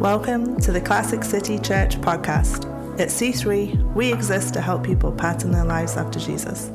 Welcome 0.00 0.58
to 0.62 0.72
the 0.72 0.80
Classic 0.80 1.22
City 1.22 1.58
Church 1.58 2.00
podcast. 2.00 2.64
At 2.98 3.08
C3, 3.08 3.92
we 3.94 4.10
exist 4.10 4.54
to 4.54 4.62
help 4.62 4.82
people 4.82 5.12
pattern 5.12 5.50
their 5.50 5.66
lives 5.66 5.98
after 5.98 6.18
Jesus. 6.18 6.70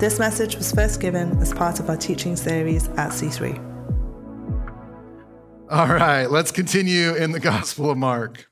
This 0.00 0.18
message 0.18 0.56
was 0.56 0.72
first 0.72 1.00
given 1.00 1.38
as 1.38 1.54
part 1.54 1.78
of 1.78 1.88
our 1.88 1.96
teaching 1.96 2.34
series 2.34 2.88
at 2.88 3.10
C3. 3.10 3.56
All 5.70 5.86
right, 5.86 6.26
let's 6.26 6.50
continue 6.50 7.14
in 7.14 7.30
the 7.30 7.38
Gospel 7.38 7.88
of 7.88 7.98
Mark. 7.98 8.50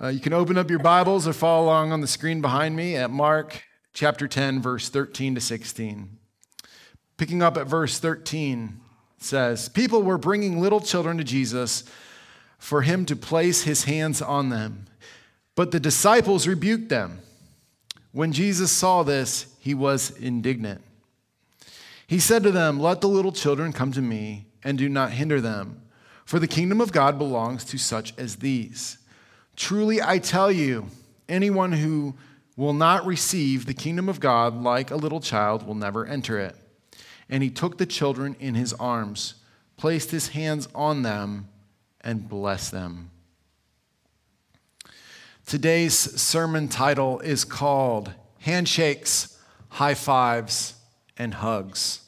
Uh, 0.00 0.06
you 0.06 0.20
can 0.20 0.32
open 0.32 0.56
up 0.56 0.70
your 0.70 0.78
Bibles 0.78 1.26
or 1.26 1.32
follow 1.32 1.64
along 1.64 1.90
on 1.90 2.02
the 2.02 2.06
screen 2.06 2.40
behind 2.40 2.76
me 2.76 2.94
at 2.94 3.10
Mark 3.10 3.64
chapter 3.92 4.28
10, 4.28 4.62
verse 4.62 4.88
13 4.88 5.34
to 5.34 5.40
16. 5.40 6.16
Picking 7.16 7.42
up 7.42 7.56
at 7.56 7.66
verse 7.66 7.98
13 7.98 8.80
says, 9.18 9.68
People 9.68 10.04
were 10.04 10.16
bringing 10.16 10.60
little 10.60 10.80
children 10.80 11.18
to 11.18 11.24
Jesus 11.24 11.82
for 12.60 12.82
him 12.82 13.04
to 13.06 13.16
place 13.16 13.62
his 13.62 13.84
hands 13.84 14.22
on 14.22 14.50
them. 14.50 14.84
But 15.56 15.72
the 15.72 15.80
disciples 15.80 16.46
rebuked 16.46 16.90
them. 16.90 17.18
When 18.12 18.32
Jesus 18.32 18.70
saw 18.70 19.02
this, 19.02 19.46
he 19.58 19.74
was 19.74 20.10
indignant. 20.10 20.82
He 22.06 22.20
said 22.20 22.42
to 22.42 22.50
them, 22.50 22.78
Let 22.78 23.00
the 23.00 23.08
little 23.08 23.32
children 23.32 23.72
come 23.72 23.92
to 23.92 24.02
me, 24.02 24.46
and 24.62 24.76
do 24.76 24.88
not 24.88 25.12
hinder 25.12 25.40
them, 25.40 25.80
for 26.24 26.38
the 26.38 26.46
kingdom 26.46 26.80
of 26.80 26.92
God 26.92 27.18
belongs 27.18 27.64
to 27.66 27.78
such 27.78 28.16
as 28.18 28.36
these. 28.36 28.98
Truly, 29.56 30.02
I 30.02 30.18
tell 30.18 30.52
you, 30.52 30.86
anyone 31.28 31.72
who 31.72 32.14
will 32.56 32.72
not 32.74 33.06
receive 33.06 33.64
the 33.64 33.74
kingdom 33.74 34.08
of 34.08 34.20
God 34.20 34.62
like 34.62 34.90
a 34.90 34.96
little 34.96 35.20
child 35.20 35.66
will 35.66 35.74
never 35.74 36.04
enter 36.04 36.38
it. 36.38 36.56
And 37.28 37.42
he 37.42 37.50
took 37.50 37.78
the 37.78 37.86
children 37.86 38.36
in 38.38 38.54
his 38.54 38.74
arms, 38.74 39.34
placed 39.76 40.10
his 40.10 40.28
hands 40.28 40.68
on 40.74 41.02
them, 41.02 41.48
and 42.02 42.28
bless 42.28 42.70
them. 42.70 43.10
Today's 45.46 45.94
sermon 45.94 46.68
title 46.68 47.20
is 47.20 47.44
called 47.44 48.12
Handshakes, 48.40 49.38
High 49.68 49.94
Fives, 49.94 50.74
and 51.18 51.34
Hugs. 51.34 52.00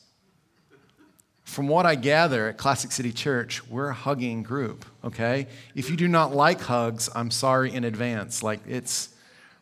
From 1.44 1.68
what 1.68 1.84
I 1.84 1.96
gather 1.96 2.48
at 2.48 2.56
Classic 2.56 2.90
City 2.90 3.12
Church, 3.12 3.66
we're 3.68 3.88
a 3.88 3.94
hugging 3.94 4.42
group, 4.42 4.86
okay? 5.04 5.48
If 5.74 5.90
you 5.90 5.96
do 5.96 6.08
not 6.08 6.34
like 6.34 6.62
hugs, 6.62 7.10
I'm 7.14 7.30
sorry 7.30 7.72
in 7.72 7.84
advance. 7.84 8.42
Like, 8.42 8.60
it's 8.66 9.10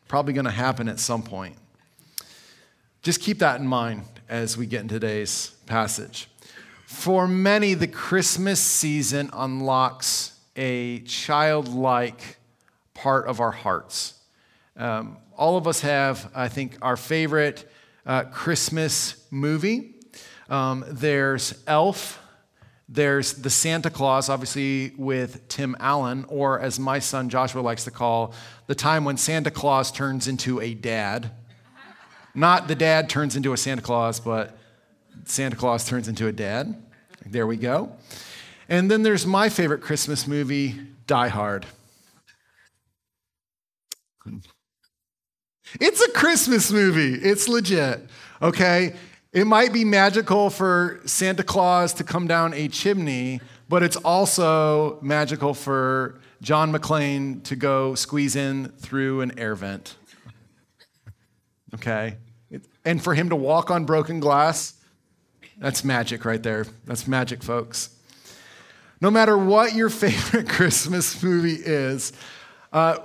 probably 0.07 0.35
gonna 0.35 0.51
happen 0.51 0.89
at 0.89 1.01
some 1.01 1.23
point. 1.23 1.57
Just 3.03 3.21
keep 3.21 3.39
that 3.39 3.61
in 3.61 3.67
mind 3.67 4.03
as 4.29 4.57
we 4.57 4.67
get 4.67 4.83
in 4.83 4.89
today's 4.89 5.53
passage. 5.67 6.29
For 6.91 7.29
many, 7.29 7.75
the 7.75 7.87
Christmas 7.87 8.61
season 8.61 9.31
unlocks 9.33 10.39
a 10.57 10.99
childlike 10.99 12.37
part 12.95 13.27
of 13.27 13.41
our 13.41 13.53
hearts. 13.53 14.15
Um, 14.77 15.17
all 15.35 15.57
of 15.57 15.69
us 15.69 15.81
have, 15.81 16.31
I 16.35 16.49
think, 16.49 16.77
our 16.83 16.97
favorite 16.99 17.71
uh, 18.05 18.25
Christmas 18.25 19.25
movie. 19.31 19.95
Um, 20.51 20.85
there's 20.89 21.63
Elf, 21.69 22.21
there's 22.89 23.35
the 23.35 23.51
Santa 23.51 23.89
Claus, 23.89 24.29
obviously 24.29 24.93
with 24.99 25.47
Tim 25.47 25.77
Allen, 25.79 26.27
or 26.29 26.59
as 26.61 26.79
my 26.79 26.99
son 26.99 27.29
Joshua 27.29 27.61
likes 27.61 27.85
to 27.85 27.93
call, 27.93 28.35
the 28.67 28.75
time 28.75 29.05
when 29.05 29.17
Santa 29.17 29.53
Claus 29.53 29.93
turns 29.93 30.27
into 30.27 30.61
a 30.61 30.75
dad. 30.75 31.31
Not 32.35 32.67
the 32.67 32.75
dad 32.75 33.09
turns 33.09 33.37
into 33.37 33.53
a 33.53 33.57
Santa 33.57 33.81
Claus, 33.81 34.19
but 34.19 34.59
Santa 35.25 35.57
Claus 35.57 35.87
turns 35.87 36.09
into 36.09 36.27
a 36.27 36.33
dad. 36.33 36.83
There 37.27 37.47
we 37.47 37.57
go. 37.57 37.93
And 38.69 38.91
then 38.91 39.03
there's 39.03 39.27
my 39.27 39.49
favorite 39.49 39.81
Christmas 39.81 40.27
movie, 40.27 40.81
Die 41.07 41.29
Hard. 41.29 41.67
It's 45.81 46.01
a 46.01 46.11
Christmas 46.11 46.73
movie. 46.73 47.15
It's 47.15 47.49
legit, 47.49 48.09
okay? 48.43 48.95
It 49.33 49.47
might 49.47 49.73
be 49.73 49.85
magical 49.85 50.51
for 50.51 51.01
Santa 51.05 51.45
Claus 51.45 51.93
to 51.95 52.05
come 52.05 52.27
down 52.27 52.53
a 52.55 52.67
chimney, 52.69 53.41
but 53.69 53.83
it's 53.83 53.97
also 53.97 54.99
magical 55.01 55.55
for 55.55 56.21
John 56.43 56.73
McClane 56.73 57.45
to 57.45 57.55
go 57.55 57.95
squeeze 57.95 58.35
in 58.35 58.69
through 58.79 59.21
an 59.21 59.39
air 59.39 59.55
vent. 59.55 59.97
Okay? 61.75 62.17
And 62.85 63.03
for 63.03 63.15
him 63.15 63.29
to 63.29 63.37
walk 63.37 63.71
on 63.71 63.85
broken 63.85 64.19
glass, 64.19 64.75
that's 65.61 65.85
magic 65.85 66.25
right 66.25 66.43
there. 66.43 66.67
That's 66.87 67.07
magic, 67.07 67.43
folks. 67.43 67.91
No 69.01 69.11
matter 69.11 69.37
what 69.37 69.75
your 69.75 69.91
favorite 69.91 70.49
Christmas 70.49 71.23
movie 71.23 71.61
is, 71.63 72.13
uh, 72.73 72.99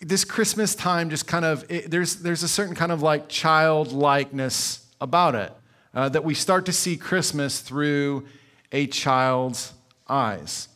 this 0.00 0.24
Christmas 0.24 0.74
time 0.74 1.10
just 1.10 1.26
kind 1.26 1.44
of, 1.44 1.64
it, 1.70 1.90
there's, 1.90 2.16
there's 2.16 2.42
a 2.42 2.48
certain 2.48 2.74
kind 2.74 2.92
of 2.92 3.02
like 3.02 3.28
childlikeness 3.28 4.86
about 5.00 5.34
it. 5.34 5.52
Uh, 5.94 6.08
that 6.08 6.22
we 6.22 6.34
start 6.34 6.66
to 6.66 6.72
see 6.72 6.96
Christmas 6.96 7.60
through 7.60 8.26
a 8.72 8.86
child's 8.86 9.72
eyes. 10.06 10.68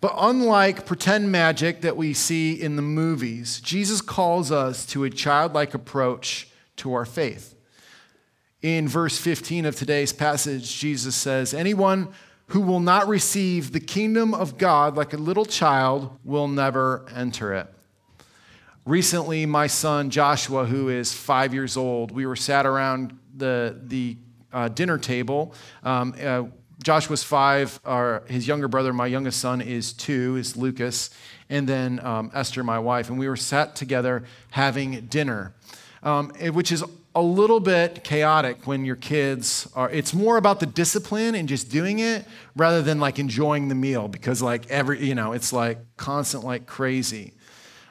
But 0.00 0.14
unlike 0.16 0.86
pretend 0.86 1.32
magic 1.32 1.80
that 1.80 1.96
we 1.96 2.14
see 2.14 2.52
in 2.52 2.76
the 2.76 2.82
movies, 2.82 3.60
Jesus 3.60 4.00
calls 4.00 4.52
us 4.52 4.86
to 4.86 5.02
a 5.02 5.10
childlike 5.10 5.74
approach 5.74 6.48
to 6.76 6.94
our 6.94 7.04
faith. 7.04 7.55
In 8.62 8.88
verse 8.88 9.18
15 9.18 9.66
of 9.66 9.76
today's 9.76 10.12
passage, 10.12 10.78
Jesus 10.78 11.14
says, 11.14 11.52
Anyone 11.52 12.08
who 12.48 12.60
will 12.60 12.80
not 12.80 13.06
receive 13.06 13.72
the 13.72 13.80
kingdom 13.80 14.32
of 14.32 14.56
God 14.56 14.96
like 14.96 15.12
a 15.12 15.18
little 15.18 15.44
child 15.44 16.18
will 16.24 16.48
never 16.48 17.04
enter 17.14 17.52
it. 17.52 17.66
Recently, 18.86 19.46
my 19.46 19.66
son 19.66 20.10
Joshua, 20.10 20.64
who 20.64 20.88
is 20.88 21.12
five 21.12 21.52
years 21.52 21.76
old, 21.76 22.12
we 22.12 22.24
were 22.24 22.36
sat 22.36 22.66
around 22.66 23.18
the, 23.34 23.78
the 23.84 24.16
uh, 24.52 24.68
dinner 24.68 24.96
table. 24.96 25.52
Um, 25.82 26.14
uh, 26.22 26.44
Joshua's 26.82 27.24
five, 27.24 27.80
our, 27.84 28.22
his 28.28 28.46
younger 28.46 28.68
brother, 28.68 28.92
my 28.92 29.06
youngest 29.06 29.40
son, 29.40 29.60
is 29.60 29.92
two, 29.92 30.36
is 30.36 30.56
Lucas, 30.56 31.10
and 31.50 31.68
then 31.68 31.98
um, 32.04 32.30
Esther, 32.32 32.62
my 32.62 32.78
wife. 32.78 33.10
And 33.10 33.18
we 33.18 33.28
were 33.28 33.36
sat 33.36 33.74
together 33.74 34.24
having 34.52 35.06
dinner, 35.06 35.54
um, 36.02 36.30
which 36.52 36.72
is 36.72 36.84
a 37.14 37.22
little 37.22 37.60
bit 37.60 38.04
chaotic 38.04 38.66
when 38.66 38.84
your 38.84 38.96
kids 38.96 39.66
are 39.74 39.88
it's 39.90 40.12
more 40.12 40.36
about 40.36 40.60
the 40.60 40.66
discipline 40.66 41.34
and 41.34 41.48
just 41.48 41.70
doing 41.70 41.98
it 41.98 42.26
rather 42.54 42.82
than 42.82 43.00
like 43.00 43.18
enjoying 43.18 43.68
the 43.68 43.74
meal 43.74 44.06
because 44.06 44.42
like 44.42 44.68
every 44.70 45.02
you 45.02 45.14
know 45.14 45.32
it's 45.32 45.52
like 45.52 45.78
constant 45.96 46.44
like 46.44 46.66
crazy. 46.66 47.32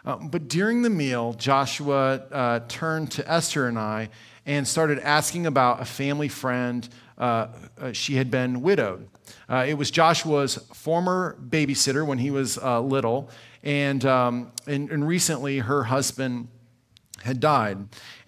Um, 0.05 0.27
but 0.29 0.47
during 0.47 0.83
the 0.83 0.91
meal 0.91 1.33
joshua 1.33 2.21
uh, 2.31 2.59
turned 2.67 3.11
to 3.13 3.31
esther 3.31 3.67
and 3.67 3.79
i 3.79 4.09
and 4.45 4.67
started 4.67 4.99
asking 4.99 5.47
about 5.47 5.81
a 5.81 5.85
family 5.85 6.27
friend 6.27 6.87
uh, 7.17 7.47
uh, 7.79 7.91
she 7.93 8.15
had 8.15 8.29
been 8.29 8.61
widowed. 8.61 9.07
Uh, 9.49 9.65
it 9.67 9.73
was 9.73 9.89
joshua's 9.89 10.55
former 10.73 11.37
babysitter 11.49 12.05
when 12.05 12.19
he 12.19 12.29
was 12.29 12.57
uh, 12.59 12.79
little 12.79 13.29
and, 13.63 14.05
um, 14.05 14.51
and, 14.67 14.91
and 14.91 15.07
recently 15.07 15.57
her 15.57 15.85
husband 15.85 16.47
had 17.25 17.39
died 17.39 17.77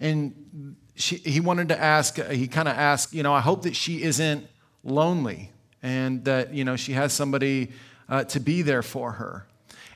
and 0.00 0.76
she, 0.98 1.16
he 1.16 1.40
wanted 1.40 1.68
to 1.68 1.80
ask, 1.80 2.20
he 2.28 2.48
kind 2.48 2.68
of 2.68 2.76
asked, 2.76 3.14
you 3.14 3.22
know, 3.22 3.32
I 3.32 3.40
hope 3.40 3.62
that 3.62 3.76
she 3.76 4.02
isn't 4.02 4.46
lonely 4.82 5.52
and 5.82 6.24
that, 6.24 6.52
you 6.52 6.64
know, 6.64 6.76
she 6.76 6.92
has 6.92 7.12
somebody 7.12 7.70
uh, 8.08 8.24
to 8.24 8.40
be 8.40 8.62
there 8.62 8.82
for 8.82 9.12
her. 9.12 9.46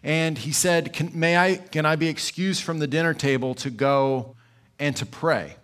And 0.04 0.38
he 0.38 0.52
said, 0.52 0.92
can, 0.92 1.10
may 1.12 1.36
I, 1.36 1.56
can 1.56 1.86
I 1.86 1.96
be 1.96 2.08
excused 2.08 2.62
from 2.62 2.78
the 2.78 2.86
dinner 2.86 3.14
table 3.14 3.54
to 3.56 3.70
go 3.70 4.36
and 4.78 4.96
to 4.96 5.06
pray? 5.06 5.56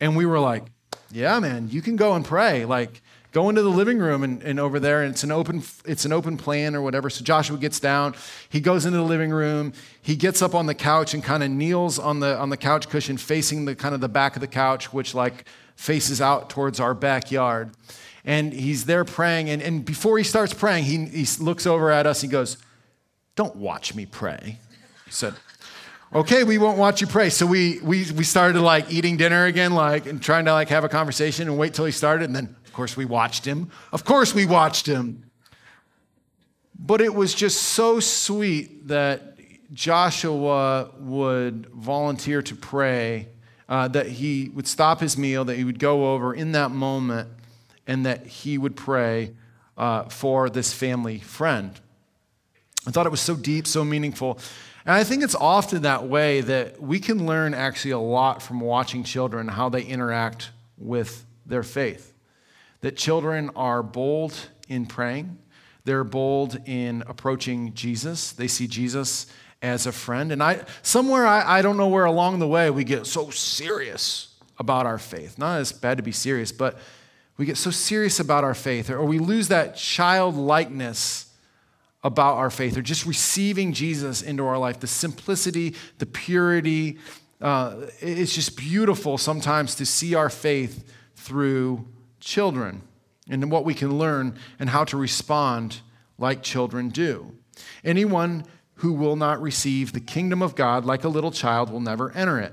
And 0.00 0.16
we 0.16 0.26
were 0.26 0.40
like, 0.40 0.64
yeah, 1.10 1.38
man, 1.38 1.68
you 1.70 1.82
can 1.82 1.96
go 1.96 2.14
and 2.14 2.24
pray. 2.24 2.64
Like, 2.64 3.02
go 3.36 3.50
into 3.50 3.60
the 3.60 3.68
living 3.68 3.98
room 3.98 4.22
and, 4.22 4.42
and 4.42 4.58
over 4.58 4.80
there 4.80 5.02
and 5.02 5.12
it's 5.12 5.22
an 5.22 5.30
open 5.30 5.62
it's 5.84 6.06
an 6.06 6.12
open 6.12 6.38
plan 6.38 6.74
or 6.74 6.80
whatever. 6.80 7.10
So 7.10 7.22
joshua 7.22 7.58
gets 7.58 7.78
down 7.78 8.14
he 8.48 8.60
goes 8.60 8.86
into 8.86 8.96
the 8.96 9.04
living 9.04 9.30
room 9.30 9.74
he 10.00 10.16
gets 10.16 10.40
up 10.40 10.54
on 10.54 10.64
the 10.64 10.74
couch 10.74 11.12
and 11.12 11.22
kind 11.22 11.42
of 11.42 11.50
kneels 11.50 11.98
on 11.98 12.20
the 12.20 12.34
on 12.38 12.48
the 12.48 12.56
couch 12.56 12.88
cushion 12.88 13.18
facing 13.18 13.66
the 13.66 13.74
kind 13.74 13.94
of 13.94 14.00
the 14.00 14.08
back 14.08 14.36
of 14.36 14.40
the 14.40 14.46
couch 14.46 14.90
which 14.90 15.14
like 15.14 15.44
faces 15.74 16.22
out 16.22 16.48
towards 16.48 16.80
our 16.80 16.94
backyard. 16.94 17.72
And 18.24 18.54
he's 18.54 18.86
there 18.86 19.04
praying 19.04 19.50
and, 19.50 19.60
and 19.60 19.84
before 19.84 20.16
he 20.16 20.24
starts 20.24 20.54
praying 20.54 20.84
he, 20.84 21.04
he 21.04 21.26
looks 21.38 21.66
over 21.66 21.90
at 21.90 22.06
us 22.06 22.22
he 22.22 22.28
goes 22.28 22.56
don't 23.34 23.56
watch 23.56 23.94
me 23.94 24.06
pray 24.06 24.60
he 25.04 25.10
said. 25.10 25.34
Okay 26.14 26.42
we 26.42 26.56
won't 26.56 26.78
watch 26.78 27.02
you 27.02 27.06
pray. 27.06 27.28
So 27.28 27.44
we 27.44 27.80
we 27.80 28.10
we 28.12 28.24
started 28.24 28.62
like 28.62 28.90
eating 28.90 29.18
dinner 29.18 29.44
again 29.44 29.74
like 29.74 30.06
and 30.06 30.22
trying 30.22 30.46
to 30.46 30.54
like 30.54 30.70
have 30.70 30.84
a 30.84 30.88
conversation 30.88 31.48
and 31.48 31.58
wait 31.58 31.74
till 31.74 31.84
he 31.84 31.92
started 31.92 32.24
and 32.24 32.34
then 32.34 32.56
course, 32.76 32.96
we 32.96 33.06
watched 33.06 33.44
him. 33.44 33.70
Of 33.92 34.04
course, 34.04 34.34
we 34.34 34.44
watched 34.46 34.86
him. 34.86 35.24
But 36.78 37.00
it 37.00 37.14
was 37.14 37.34
just 37.34 37.62
so 37.62 38.00
sweet 38.00 38.88
that 38.88 39.38
Joshua 39.72 40.90
would 41.00 41.66
volunteer 41.74 42.42
to 42.42 42.54
pray, 42.54 43.28
uh, 43.68 43.88
that 43.88 44.06
he 44.06 44.50
would 44.54 44.68
stop 44.68 45.00
his 45.00 45.16
meal, 45.16 45.44
that 45.46 45.56
he 45.56 45.64
would 45.64 45.78
go 45.78 46.12
over 46.12 46.34
in 46.34 46.52
that 46.52 46.70
moment, 46.70 47.30
and 47.86 48.04
that 48.04 48.26
he 48.26 48.58
would 48.58 48.76
pray 48.76 49.32
uh, 49.78 50.04
for 50.04 50.50
this 50.50 50.72
family 50.72 51.18
friend. 51.18 51.80
I 52.86 52.90
thought 52.90 53.06
it 53.06 53.10
was 53.10 53.20
so 53.20 53.34
deep, 53.34 53.66
so 53.66 53.84
meaningful. 53.84 54.38
And 54.84 54.94
I 54.94 55.02
think 55.02 55.24
it's 55.24 55.34
often 55.34 55.82
that 55.82 56.06
way 56.06 56.42
that 56.42 56.80
we 56.80 57.00
can 57.00 57.26
learn 57.26 57.54
actually 57.54 57.90
a 57.92 57.98
lot 57.98 58.42
from 58.42 58.60
watching 58.60 59.02
children, 59.02 59.48
how 59.48 59.68
they 59.68 59.82
interact 59.82 60.50
with 60.78 61.24
their 61.46 61.62
faith. 61.62 62.12
That 62.80 62.96
children 62.96 63.50
are 63.56 63.82
bold 63.82 64.34
in 64.68 64.86
praying, 64.86 65.38
they're 65.84 66.04
bold 66.04 66.58
in 66.66 67.04
approaching 67.06 67.72
Jesus. 67.74 68.32
They 68.32 68.48
see 68.48 68.66
Jesus 68.66 69.26
as 69.62 69.86
a 69.86 69.92
friend. 69.92 70.32
And 70.32 70.42
I, 70.42 70.64
somewhere, 70.82 71.26
I, 71.26 71.58
I 71.58 71.62
don't 71.62 71.76
know 71.76 71.88
where 71.88 72.04
along 72.04 72.40
the 72.40 72.48
way 72.48 72.70
we 72.70 72.84
get 72.84 73.06
so 73.06 73.30
serious 73.30 74.34
about 74.58 74.86
our 74.86 74.98
faith. 74.98 75.38
Not 75.38 75.60
as 75.60 75.72
bad 75.72 75.96
to 75.98 76.02
be 76.02 76.12
serious, 76.12 76.52
but 76.52 76.78
we 77.36 77.46
get 77.46 77.56
so 77.56 77.70
serious 77.70 78.18
about 78.18 78.44
our 78.44 78.54
faith, 78.54 78.90
or 78.90 79.04
we 79.04 79.18
lose 79.18 79.48
that 79.48 79.76
childlikeness 79.76 81.32
about 82.02 82.36
our 82.36 82.50
faith, 82.50 82.76
or 82.76 82.82
just 82.82 83.04
receiving 83.04 83.72
Jesus 83.72 84.22
into 84.22 84.46
our 84.46 84.58
life. 84.58 84.80
The 84.80 84.86
simplicity, 84.86 85.74
the 85.98 86.06
purity. 86.06 86.98
Uh, 87.40 87.86
it's 88.00 88.34
just 88.34 88.56
beautiful 88.56 89.18
sometimes 89.18 89.74
to 89.76 89.86
see 89.86 90.14
our 90.14 90.30
faith 90.30 90.90
through 91.14 91.86
children 92.26 92.82
and 93.30 93.50
what 93.50 93.64
we 93.64 93.72
can 93.72 93.98
learn 93.98 94.36
and 94.58 94.68
how 94.68 94.84
to 94.84 94.96
respond 94.96 95.80
like 96.18 96.42
children 96.42 96.88
do. 96.88 97.32
Anyone 97.84 98.44
who 98.76 98.92
will 98.92 99.16
not 99.16 99.40
receive 99.40 99.92
the 99.92 100.00
kingdom 100.00 100.42
of 100.42 100.54
God 100.54 100.84
like 100.84 101.04
a 101.04 101.08
little 101.08 101.30
child 101.30 101.70
will 101.70 101.80
never 101.80 102.10
enter 102.12 102.38
it. 102.40 102.52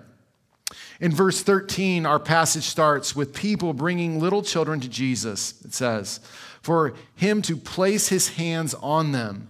In 1.02 1.12
verse 1.12 1.42
13, 1.42 2.06
our 2.06 2.20
passage 2.20 2.64
starts 2.64 3.16
with 3.16 3.34
people 3.34 3.74
bringing 3.74 4.20
little 4.20 4.42
children 4.42 4.80
to 4.80 4.88
Jesus. 4.88 5.62
It 5.66 5.74
says, 5.74 6.20
For 6.62 6.94
him 7.16 7.42
to 7.42 7.58
place 7.58 8.08
his 8.08 8.30
hands 8.30 8.74
on 8.76 9.12
them, 9.12 9.50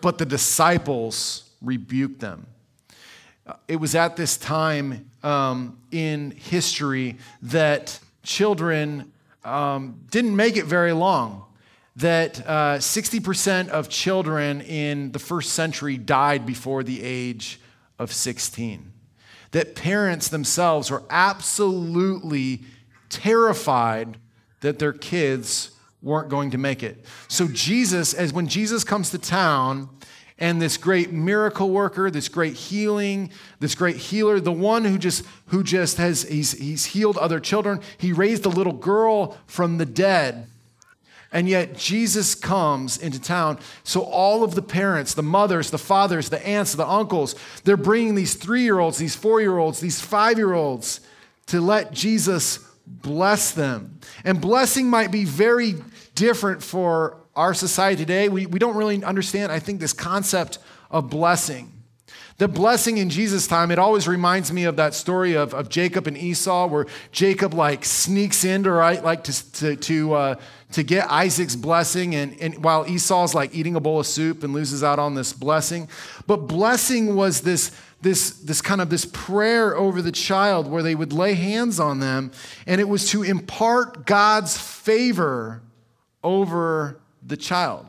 but 0.00 0.18
the 0.18 0.26
disciples 0.26 1.50
rebuked 1.60 2.20
them. 2.20 2.46
It 3.66 3.76
was 3.76 3.94
at 3.94 4.16
this 4.16 4.36
time 4.36 5.10
um, 5.22 5.78
in 5.90 6.30
history 6.32 7.16
that 7.42 7.98
children 8.22 9.12
um, 9.44 10.00
didn't 10.10 10.34
make 10.34 10.56
it 10.56 10.64
very 10.64 10.92
long 10.92 11.44
that 11.96 12.40
uh, 12.46 12.78
60% 12.78 13.68
of 13.68 13.88
children 13.88 14.62
in 14.62 15.12
the 15.12 15.18
first 15.18 15.52
century 15.52 15.96
died 15.96 16.46
before 16.46 16.82
the 16.82 17.02
age 17.02 17.60
of 17.98 18.12
16. 18.12 18.92
That 19.50 19.74
parents 19.74 20.28
themselves 20.28 20.90
were 20.90 21.02
absolutely 21.10 22.62
terrified 23.10 24.16
that 24.60 24.78
their 24.78 24.94
kids 24.94 25.72
weren't 26.00 26.30
going 26.30 26.50
to 26.52 26.58
make 26.58 26.82
it. 26.82 27.04
So, 27.28 27.46
Jesus, 27.48 28.14
as 28.14 28.32
when 28.32 28.48
Jesus 28.48 28.84
comes 28.84 29.10
to 29.10 29.18
town, 29.18 29.88
and 30.38 30.60
this 30.60 30.76
great 30.76 31.12
miracle 31.12 31.70
worker, 31.70 32.10
this 32.10 32.28
great 32.28 32.54
healing, 32.54 33.30
this 33.60 33.74
great 33.74 33.96
healer, 33.96 34.40
the 34.40 34.52
one 34.52 34.84
who 34.84 34.98
just 34.98 35.24
who 35.46 35.62
just 35.62 35.98
has 35.98 36.22
he's, 36.22 36.52
he's 36.52 36.86
healed 36.86 37.16
other 37.18 37.40
children. 37.40 37.80
He 37.98 38.12
raised 38.12 38.44
a 38.46 38.48
little 38.50 38.72
girl 38.72 39.36
from 39.46 39.78
the 39.78 39.86
dead. 39.86 40.48
And 41.34 41.48
yet 41.48 41.74
Jesus 41.74 42.34
comes 42.34 42.98
into 42.98 43.18
town. 43.18 43.58
So 43.84 44.02
all 44.02 44.44
of 44.44 44.54
the 44.54 44.60
parents, 44.60 45.14
the 45.14 45.22
mothers, 45.22 45.70
the 45.70 45.78
fathers, 45.78 46.28
the 46.28 46.46
aunts, 46.46 46.74
the 46.74 46.86
uncles, 46.86 47.34
they're 47.64 47.78
bringing 47.78 48.14
these 48.14 48.34
three 48.34 48.62
year 48.62 48.78
olds, 48.78 48.98
these 48.98 49.16
four 49.16 49.40
year 49.40 49.56
olds, 49.56 49.80
these 49.80 50.00
five 50.00 50.36
year 50.36 50.52
olds 50.52 51.00
to 51.46 51.60
let 51.60 51.92
Jesus 51.92 52.58
bless 52.86 53.52
them. 53.52 53.98
And 54.24 54.40
blessing 54.40 54.90
might 54.90 55.10
be 55.10 55.24
very 55.24 55.76
different 56.14 56.62
for 56.62 57.21
our 57.34 57.54
society 57.54 57.96
today. 57.96 58.28
We, 58.28 58.46
we 58.46 58.58
don't 58.58 58.76
really 58.76 59.02
understand, 59.02 59.52
I 59.52 59.58
think, 59.58 59.80
this 59.80 59.92
concept 59.92 60.58
of 60.90 61.10
blessing. 61.10 61.72
The 62.38 62.48
blessing 62.48 62.98
in 62.98 63.08
Jesus' 63.08 63.46
time, 63.46 63.70
it 63.70 63.78
always 63.78 64.08
reminds 64.08 64.52
me 64.52 64.64
of 64.64 64.76
that 64.76 64.94
story 64.94 65.34
of, 65.34 65.54
of 65.54 65.68
Jacob 65.68 66.06
and 66.06 66.16
Esau, 66.16 66.66
where 66.66 66.86
Jacob 67.12 67.54
like 67.54 67.84
sneaks 67.84 68.44
in 68.44 68.64
to 68.64 68.72
right, 68.72 69.02
like 69.04 69.24
to, 69.24 69.52
to, 69.52 69.76
to 69.76 70.14
uh, 70.14 70.34
to 70.72 70.82
get 70.82 71.10
Isaac's 71.10 71.54
blessing, 71.54 72.14
and, 72.14 72.38
and 72.40 72.64
while 72.64 72.86
Esau's 72.88 73.34
like 73.34 73.54
eating 73.54 73.76
a 73.76 73.80
bowl 73.80 74.00
of 74.00 74.06
soup 74.06 74.42
and 74.42 74.52
loses 74.52 74.82
out 74.82 74.98
on 74.98 75.14
this 75.14 75.32
blessing. 75.32 75.88
But 76.26 76.48
blessing 76.48 77.14
was 77.14 77.42
this, 77.42 77.70
this, 78.00 78.30
this 78.30 78.60
kind 78.60 78.80
of 78.80 78.90
this 78.90 79.04
prayer 79.04 79.76
over 79.76 80.02
the 80.02 80.12
child 80.12 80.66
where 80.66 80.82
they 80.82 80.94
would 80.94 81.12
lay 81.12 81.34
hands 81.34 81.78
on 81.78 82.00
them, 82.00 82.32
and 82.66 82.80
it 82.80 82.88
was 82.88 83.08
to 83.10 83.22
impart 83.22 84.06
God's 84.06 84.56
favor 84.56 85.62
over 86.24 87.01
the 87.24 87.36
child. 87.36 87.86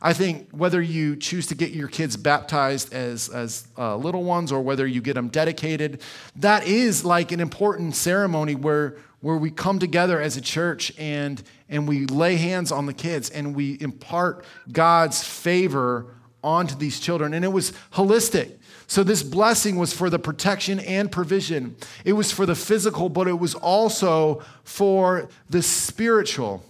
I 0.00 0.12
think 0.12 0.50
whether 0.50 0.82
you 0.82 1.16
choose 1.16 1.46
to 1.46 1.54
get 1.54 1.70
your 1.70 1.88
kids 1.88 2.16
baptized 2.16 2.92
as, 2.92 3.28
as 3.30 3.66
uh, 3.78 3.96
little 3.96 4.22
ones 4.22 4.52
or 4.52 4.60
whether 4.60 4.86
you 4.86 5.00
get 5.00 5.14
them 5.14 5.28
dedicated, 5.28 6.02
that 6.36 6.66
is 6.66 7.04
like 7.04 7.32
an 7.32 7.40
important 7.40 7.96
ceremony 7.96 8.54
where, 8.54 8.96
where 9.20 9.36
we 9.36 9.50
come 9.50 9.78
together 9.78 10.20
as 10.20 10.36
a 10.36 10.42
church 10.42 10.92
and, 10.98 11.42
and 11.70 11.88
we 11.88 12.06
lay 12.06 12.36
hands 12.36 12.70
on 12.70 12.86
the 12.86 12.92
kids 12.92 13.30
and 13.30 13.56
we 13.56 13.78
impart 13.80 14.44
God's 14.70 15.24
favor 15.24 16.14
onto 16.42 16.74
these 16.74 17.00
children. 17.00 17.32
And 17.32 17.44
it 17.44 17.52
was 17.52 17.72
holistic. 17.94 18.58
So, 18.86 19.02
this 19.02 19.22
blessing 19.22 19.76
was 19.76 19.94
for 19.94 20.10
the 20.10 20.18
protection 20.18 20.78
and 20.80 21.10
provision. 21.10 21.74
It 22.04 22.12
was 22.12 22.30
for 22.30 22.44
the 22.44 22.54
physical, 22.54 23.08
but 23.08 23.26
it 23.26 23.38
was 23.38 23.54
also 23.54 24.42
for 24.62 25.30
the 25.48 25.62
spiritual. 25.62 26.62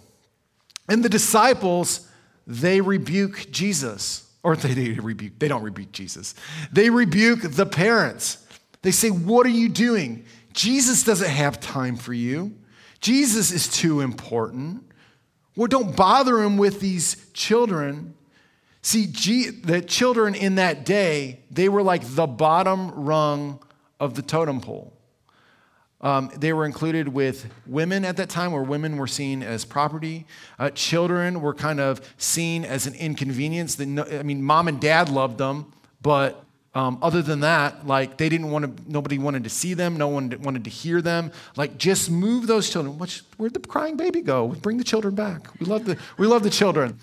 And 0.88 1.04
the 1.04 1.08
disciples, 1.08 2.08
they 2.46 2.80
rebuke 2.80 3.50
Jesus. 3.50 4.30
Or 4.42 4.56
they, 4.56 4.74
they 4.74 4.90
rebuke, 5.00 5.38
they 5.38 5.48
don't 5.48 5.62
rebuke 5.62 5.92
Jesus. 5.92 6.34
They 6.72 6.90
rebuke 6.90 7.40
the 7.42 7.66
parents. 7.66 8.44
They 8.82 8.90
say, 8.90 9.10
What 9.10 9.46
are 9.46 9.50
you 9.50 9.68
doing? 9.68 10.24
Jesus 10.52 11.02
doesn't 11.02 11.30
have 11.30 11.60
time 11.60 11.96
for 11.96 12.12
you. 12.12 12.54
Jesus 13.00 13.50
is 13.50 13.68
too 13.68 14.00
important. 14.00 14.82
Well, 15.56 15.66
don't 15.66 15.94
bother 15.94 16.42
him 16.42 16.56
with 16.56 16.80
these 16.80 17.30
children. 17.32 18.14
See, 18.82 19.06
G- 19.06 19.50
the 19.50 19.80
children 19.80 20.34
in 20.34 20.56
that 20.56 20.84
day, 20.84 21.40
they 21.50 21.68
were 21.68 21.82
like 21.82 22.02
the 22.04 22.26
bottom 22.26 22.90
rung 22.90 23.60
of 24.00 24.14
the 24.14 24.22
totem 24.22 24.60
pole. 24.60 24.93
Um, 26.04 26.30
they 26.36 26.52
were 26.52 26.66
included 26.66 27.08
with 27.08 27.50
women 27.66 28.04
at 28.04 28.18
that 28.18 28.28
time, 28.28 28.52
where 28.52 28.62
women 28.62 28.98
were 28.98 29.06
seen 29.06 29.42
as 29.42 29.64
property. 29.64 30.26
Uh, 30.58 30.68
children 30.68 31.40
were 31.40 31.54
kind 31.54 31.80
of 31.80 32.02
seen 32.18 32.66
as 32.66 32.86
an 32.86 32.94
inconvenience. 32.94 33.80
I 33.80 34.22
mean, 34.22 34.42
mom 34.42 34.68
and 34.68 34.78
dad 34.78 35.08
loved 35.08 35.38
them, 35.38 35.72
but 36.02 36.44
um, 36.74 36.98
other 37.00 37.22
than 37.22 37.40
that, 37.40 37.86
like 37.86 38.18
they 38.18 38.28
didn't 38.28 38.50
want 38.50 38.76
to, 38.76 38.92
nobody 38.92 39.16
wanted 39.16 39.44
to 39.44 39.50
see 39.50 39.72
them, 39.72 39.96
no 39.96 40.08
one 40.08 40.38
wanted 40.42 40.64
to 40.64 40.70
hear 40.70 41.00
them. 41.00 41.32
Like 41.56 41.78
just 41.78 42.10
move 42.10 42.48
those 42.48 42.68
children. 42.68 42.98
Which, 42.98 43.22
where'd 43.38 43.54
the 43.54 43.60
crying 43.60 43.96
baby 43.96 44.20
go? 44.20 44.48
Bring 44.48 44.76
the 44.76 44.84
children 44.84 45.14
back. 45.14 45.58
We 45.58 45.64
love 45.64 45.86
the, 45.86 45.96
we 46.18 46.26
love 46.26 46.42
the 46.42 46.50
children. 46.50 46.98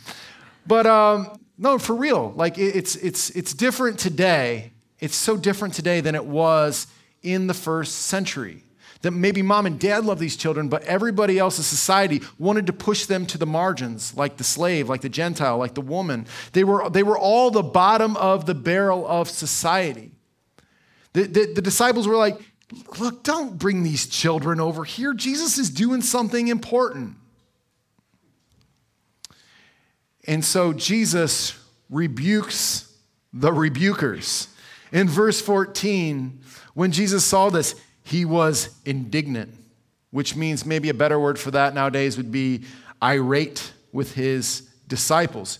But 0.67 0.85
um, 0.85 1.39
no, 1.57 1.79
for 1.79 1.95
real, 1.95 2.33
like 2.35 2.59
it, 2.59 2.75
it's, 2.75 2.97
it's, 2.97 3.31
it's 3.31 3.55
different 3.55 3.97
today. 3.97 4.73
It's 4.99 5.15
so 5.15 5.37
different 5.37 5.73
today 5.73 6.01
than 6.01 6.13
it 6.13 6.25
was 6.25 6.85
in 7.23 7.47
the 7.47 7.55
first 7.55 7.95
century 8.03 8.63
that 9.01 9.11
maybe 9.11 9.41
mom 9.41 9.65
and 9.65 9.79
dad 9.79 10.05
love 10.05 10.19
these 10.19 10.35
children, 10.35 10.69
but 10.69 10.83
everybody 10.83 11.39
else 11.39 11.57
in 11.57 11.63
society 11.63 12.21
wanted 12.37 12.67
to 12.67 12.73
push 12.73 13.05
them 13.05 13.25
to 13.27 13.37
the 13.37 13.45
margins, 13.45 14.15
like 14.15 14.37
the 14.37 14.43
slave, 14.43 14.89
like 14.89 15.01
the 15.01 15.09
Gentile, 15.09 15.57
like 15.57 15.73
the 15.73 15.81
woman. 15.81 16.27
They 16.53 16.63
were, 16.63 16.89
they 16.89 17.03
were 17.03 17.17
all 17.17 17.51
the 17.51 17.63
bottom 17.63 18.15
of 18.17 18.45
the 18.45 18.55
barrel 18.55 19.07
of 19.07 19.29
society. 19.29 20.11
The, 21.13 21.23
the, 21.23 21.53
the 21.55 21.61
disciples 21.61 22.07
were 22.07 22.15
like, 22.15 22.39
look, 22.99 23.23
don't 23.23 23.57
bring 23.57 23.83
these 23.83 24.07
children 24.07 24.59
over 24.59 24.83
here. 24.83 25.13
Jesus 25.13 25.57
is 25.57 25.69
doing 25.69 26.01
something 26.01 26.47
important. 26.47 27.15
And 30.27 30.45
so 30.45 30.71
Jesus 30.71 31.57
rebukes 31.89 32.95
the 33.33 33.51
rebukers. 33.51 34.47
In 34.91 35.09
verse 35.09 35.41
14, 35.41 36.41
when 36.73 36.91
Jesus 36.91 37.25
saw 37.25 37.49
this, 37.49 37.75
he 38.03 38.25
was 38.25 38.69
indignant, 38.85 39.53
which 40.11 40.35
means 40.35 40.65
maybe 40.65 40.89
a 40.89 40.93
better 40.93 41.19
word 41.19 41.39
for 41.39 41.51
that 41.51 41.73
nowadays 41.73 42.17
would 42.17 42.31
be 42.31 42.63
irate 43.01 43.73
with 43.91 44.13
his 44.15 44.69
disciples. 44.87 45.59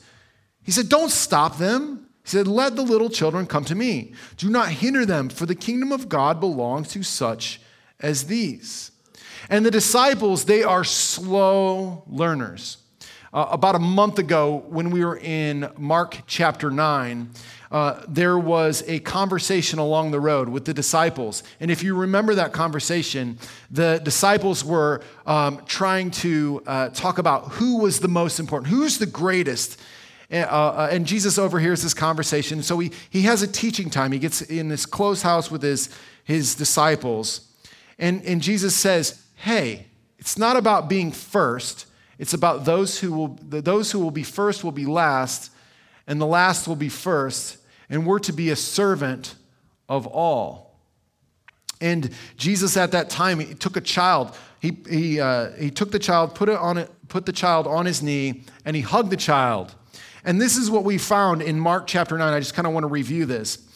He 0.64 0.72
said, 0.72 0.90
Don't 0.90 1.12
stop 1.12 1.58
them. 1.58 2.08
He 2.24 2.30
said, 2.30 2.48
Let 2.48 2.76
the 2.76 2.84
little 2.84 3.10
children 3.10 3.46
come 3.46 3.66
to 3.66 3.76
me. 3.76 4.14
Do 4.38 4.50
not 4.50 4.70
hinder 4.70 5.06
them, 5.06 5.30
for 5.30 5.46
the 5.46 5.56
kingdom 5.56 5.92
of 5.92 6.10
God 6.10 6.40
belongs 6.40 6.90
to 6.90 7.04
such 7.04 7.62
as 8.00 8.26
these. 8.26 8.92
And 9.50 9.66
the 9.66 9.72
disciples, 9.72 10.46
they 10.46 10.64
are 10.64 10.84
slow 10.84 12.04
learners. 12.08 12.78
Uh, 13.34 13.48
about 13.52 13.76
a 13.76 13.80
month 13.80 14.20
ago, 14.20 14.66
when 14.68 14.92
we 14.92 15.06
were 15.06 15.18
in 15.18 15.70
Mark 15.78 16.20
chapter 16.28 16.70
9, 16.70 17.30
uh, 17.72 18.04
there 18.06 18.38
was 18.38 18.84
a 18.88 19.00
conversation 19.00 19.80
along 19.80 20.12
the 20.12 20.20
road 20.20 20.50
with 20.50 20.66
the 20.66 20.74
disciples. 20.74 21.42
And 21.62 21.72
if 21.72 21.82
you 21.82 21.96
remember 21.96 22.36
that 22.36 22.52
conversation, 22.52 23.40
the 23.70 24.02
disciples 24.04 24.66
were 24.66 25.02
um, 25.26 25.62
trying 25.66 26.12
to 26.12 26.62
uh, 26.68 26.90
talk 26.90 27.20
about 27.20 27.54
who 27.54 27.78
was 27.78 28.02
the 28.02 28.10
most 28.10 28.38
important, 28.38 28.70
who's 28.70 28.98
the 28.98 29.06
greatest. 29.06 29.80
And, 30.30 30.50
uh, 30.50 30.54
uh, 30.54 30.90
and 30.92 31.06
Jesus 31.06 31.38
overhears 31.38 31.84
this 31.84 31.94
conversation. 31.94 32.62
So 32.62 32.80
he, 32.80 32.92
he 33.10 33.22
has 33.22 33.42
a 33.42 33.48
teaching 33.48 33.90
time. 33.90 34.12
He 34.12 34.20
gets 34.20 34.42
in 34.42 34.68
this 34.68 34.86
closed 34.86 35.24
house 35.24 35.50
with 35.50 35.62
his, 35.62 35.90
his 36.26 36.54
disciples. 36.54 37.48
And, 37.98 38.26
and 38.26 38.42
Jesus 38.42 38.76
says, 38.76 39.24
Hey, 39.36 39.88
it's 40.18 40.38
not 40.38 40.58
about 40.58 40.90
being 40.90 41.14
first. 41.14 41.86
It's 42.22 42.36
about 42.36 42.66
those 42.66 43.00
who 43.00 43.12
will, 43.14 43.40
those 43.42 43.92
who 43.92 43.98
will 43.98 44.12
be 44.12 44.22
first 44.22 44.64
will 44.64 44.72
be 44.72 44.86
last, 44.86 45.52
and 46.06 46.22
the 46.22 46.28
last 46.28 46.68
will 46.68 46.76
be 46.76 46.88
first. 46.88 47.58
And 47.90 48.06
we're 48.06 48.20
to 48.20 48.32
be 48.32 48.52
a 48.52 48.56
servant 48.56 49.34
of 49.90 50.06
all. 50.06 50.78
And 51.82 52.12
Jesus 52.38 52.78
at 52.78 52.92
that 52.92 53.10
time, 53.10 53.40
he 53.40 53.56
took 53.56 53.76
a 53.76 53.82
child. 53.82 54.38
He, 54.60 54.78
he, 54.88 55.20
uh, 55.20 55.54
he 55.54 55.72
took 55.72 55.90
the 55.90 55.98
child, 55.98 56.36
put, 56.36 56.48
it 56.48 56.58
on 56.58 56.78
it, 56.78 56.92
put 57.08 57.26
the 57.26 57.32
child 57.32 57.66
on 57.66 57.88
his 57.88 58.04
knee, 58.04 58.44
and 58.66 58.76
he 58.76 58.84
hugged 58.84 59.10
the 59.10 59.18
child. 59.18 59.74
And 60.24 60.40
this 60.40 60.58
is 60.58 60.70
what 60.70 60.84
we 60.84 61.00
found 61.00 61.42
in 61.42 61.60
Mark 61.60 61.88
chapter 61.88 62.20
9. 62.20 62.34
I 62.34 62.40
just 62.40 62.54
kind 62.54 62.68
of 62.68 62.74
want 62.74 62.84
to 62.84 62.88
review 62.88 63.26
this. 63.26 63.68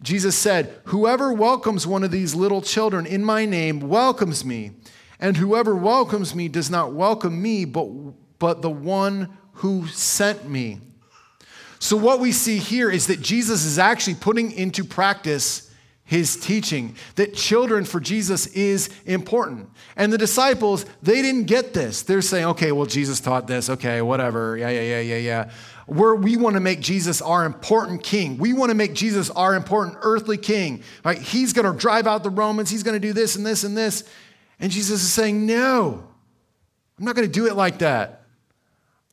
Jesus 0.00 0.36
said, 0.36 0.78
Whoever 0.84 1.32
welcomes 1.32 1.88
one 1.88 2.04
of 2.04 2.12
these 2.12 2.36
little 2.36 2.62
children 2.62 3.04
in 3.04 3.24
my 3.24 3.46
name 3.46 3.80
welcomes 3.80 4.44
me. 4.44 4.76
And 5.20 5.36
whoever 5.36 5.76
welcomes 5.76 6.34
me 6.34 6.48
does 6.48 6.70
not 6.70 6.92
welcome 6.92 7.40
me, 7.40 7.64
but, 7.66 7.86
but 8.38 8.62
the 8.62 8.70
one 8.70 9.36
who 9.54 9.86
sent 9.86 10.48
me. 10.48 10.80
So, 11.78 11.96
what 11.96 12.20
we 12.20 12.32
see 12.32 12.58
here 12.58 12.90
is 12.90 13.06
that 13.06 13.20
Jesus 13.20 13.64
is 13.64 13.78
actually 13.78 14.16
putting 14.16 14.52
into 14.52 14.84
practice 14.84 15.70
his 16.10 16.36
teaching 16.36 16.96
that 17.14 17.34
children 17.34 17.84
for 17.84 18.00
Jesus 18.00 18.48
is 18.48 18.90
important. 19.06 19.70
And 19.96 20.12
the 20.12 20.18
disciples, 20.18 20.84
they 21.02 21.22
didn't 21.22 21.44
get 21.44 21.72
this. 21.72 22.02
They're 22.02 22.20
saying, 22.20 22.46
okay, 22.46 22.72
well, 22.72 22.86
Jesus 22.86 23.20
taught 23.20 23.46
this. 23.46 23.70
Okay, 23.70 24.02
whatever. 24.02 24.56
Yeah, 24.56 24.70
yeah, 24.70 24.82
yeah, 24.82 25.00
yeah, 25.00 25.16
yeah. 25.18 25.50
We're, 25.86 26.16
we 26.16 26.36
want 26.36 26.54
to 26.54 26.60
make 26.60 26.80
Jesus 26.80 27.22
our 27.22 27.44
important 27.44 28.02
king. 28.02 28.38
We 28.38 28.52
want 28.52 28.70
to 28.70 28.74
make 28.74 28.92
Jesus 28.92 29.30
our 29.30 29.54
important 29.54 29.98
earthly 30.02 30.36
king. 30.36 30.82
Right? 31.04 31.18
He's 31.18 31.52
going 31.52 31.72
to 31.72 31.78
drive 31.78 32.08
out 32.08 32.24
the 32.24 32.30
Romans. 32.30 32.70
He's 32.70 32.82
going 32.82 33.00
to 33.00 33.06
do 33.06 33.12
this 33.12 33.36
and 33.36 33.46
this 33.46 33.62
and 33.62 33.76
this. 33.76 34.02
And 34.60 34.70
Jesus 34.70 35.02
is 35.02 35.12
saying, 35.12 35.46
no, 35.46 36.06
I'm 36.98 37.04
not 37.04 37.16
going 37.16 37.26
to 37.26 37.32
do 37.32 37.46
it 37.46 37.56
like 37.56 37.78
that. 37.78 38.22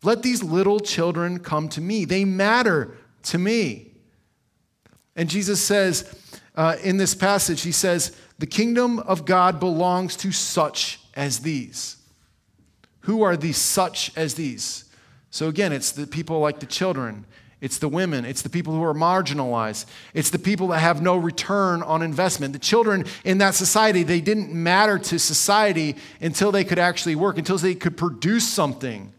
Let 0.04 0.22
these 0.22 0.44
little 0.44 0.80
children 0.80 1.40
come 1.40 1.70
to 1.70 1.82
me. 1.82 2.06
They 2.06 2.26
matter 2.26 2.98
to 3.24 3.38
me. 3.38 3.94
And 5.16 5.30
Jesus 5.30 5.62
says, 5.62 6.14
uh, 6.58 6.76
in 6.84 6.98
this 6.98 7.16
passage, 7.16 7.62
he 7.62 7.72
says, 7.72 8.16
The 8.40 8.46
kingdom 8.46 9.00
of 9.00 9.26
God 9.26 9.60
belongs 9.60 10.16
to 10.18 10.32
such 10.32 11.00
as 11.16 11.40
these. 11.40 11.98
Who 13.02 13.22
are 13.22 13.38
these 13.38 13.58
such 13.58 14.12
as 14.18 14.34
these? 14.34 14.86
So 15.30 15.48
again, 15.48 15.72
it's 15.72 15.92
the 15.92 16.08
people 16.08 16.40
like 16.40 16.60
the 16.60 16.66
children, 16.66 17.26
it's 17.60 17.80
the 17.80 17.90
women, 17.90 18.24
it's 18.24 18.44
the 18.44 18.50
people 18.50 18.74
who 18.74 18.84
are 18.84 18.94
marginalized, 18.94 19.86
it's 20.14 20.30
the 20.30 20.38
people 20.38 20.68
that 20.68 20.80
have 20.80 21.02
no 21.02 21.18
return 21.18 21.82
on 21.82 22.04
investment. 22.04 22.54
The 22.54 22.60
children 22.60 23.06
in 23.24 23.40
that 23.40 23.56
society, 23.56 24.04
they 24.04 24.22
didn't 24.22 24.54
matter 24.54 25.00
to 25.00 25.18
society 25.18 25.96
until 26.22 26.52
they 26.52 26.64
could 26.64 26.78
actually 26.78 27.16
work, 27.16 27.38
until 27.38 27.58
they 27.58 27.74
could 27.74 27.98
produce 27.98 28.48
something, 28.48 29.12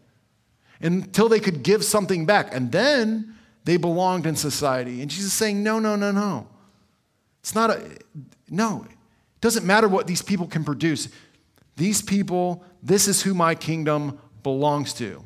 until 0.81 1.29
they 1.29 1.41
could 1.41 1.65
give 1.65 1.85
something 1.85 2.27
back. 2.27 2.55
And 2.55 2.71
then 2.71 3.35
they 3.65 3.77
belonged 3.77 4.25
in 4.25 4.37
society. 4.37 5.03
And 5.03 5.11
Jesus 5.11 5.27
is 5.27 5.33
saying, 5.33 5.63
No, 5.63 5.81
no, 5.81 5.97
no, 5.97 6.13
no. 6.13 6.47
It's 7.41 7.57
not 7.57 7.71
a, 7.71 7.83
no, 8.49 8.87
it 8.89 9.41
doesn't 9.41 9.67
matter 9.67 9.89
what 9.89 10.07
these 10.07 10.23
people 10.23 10.47
can 10.47 10.65
produce. 10.65 11.09
These 11.77 12.03
people, 12.03 12.65
this 12.83 13.09
is 13.09 13.23
who 13.23 13.35
my 13.35 13.55
kingdom 13.55 14.19
belongs 14.43 14.93
to. 14.95 15.25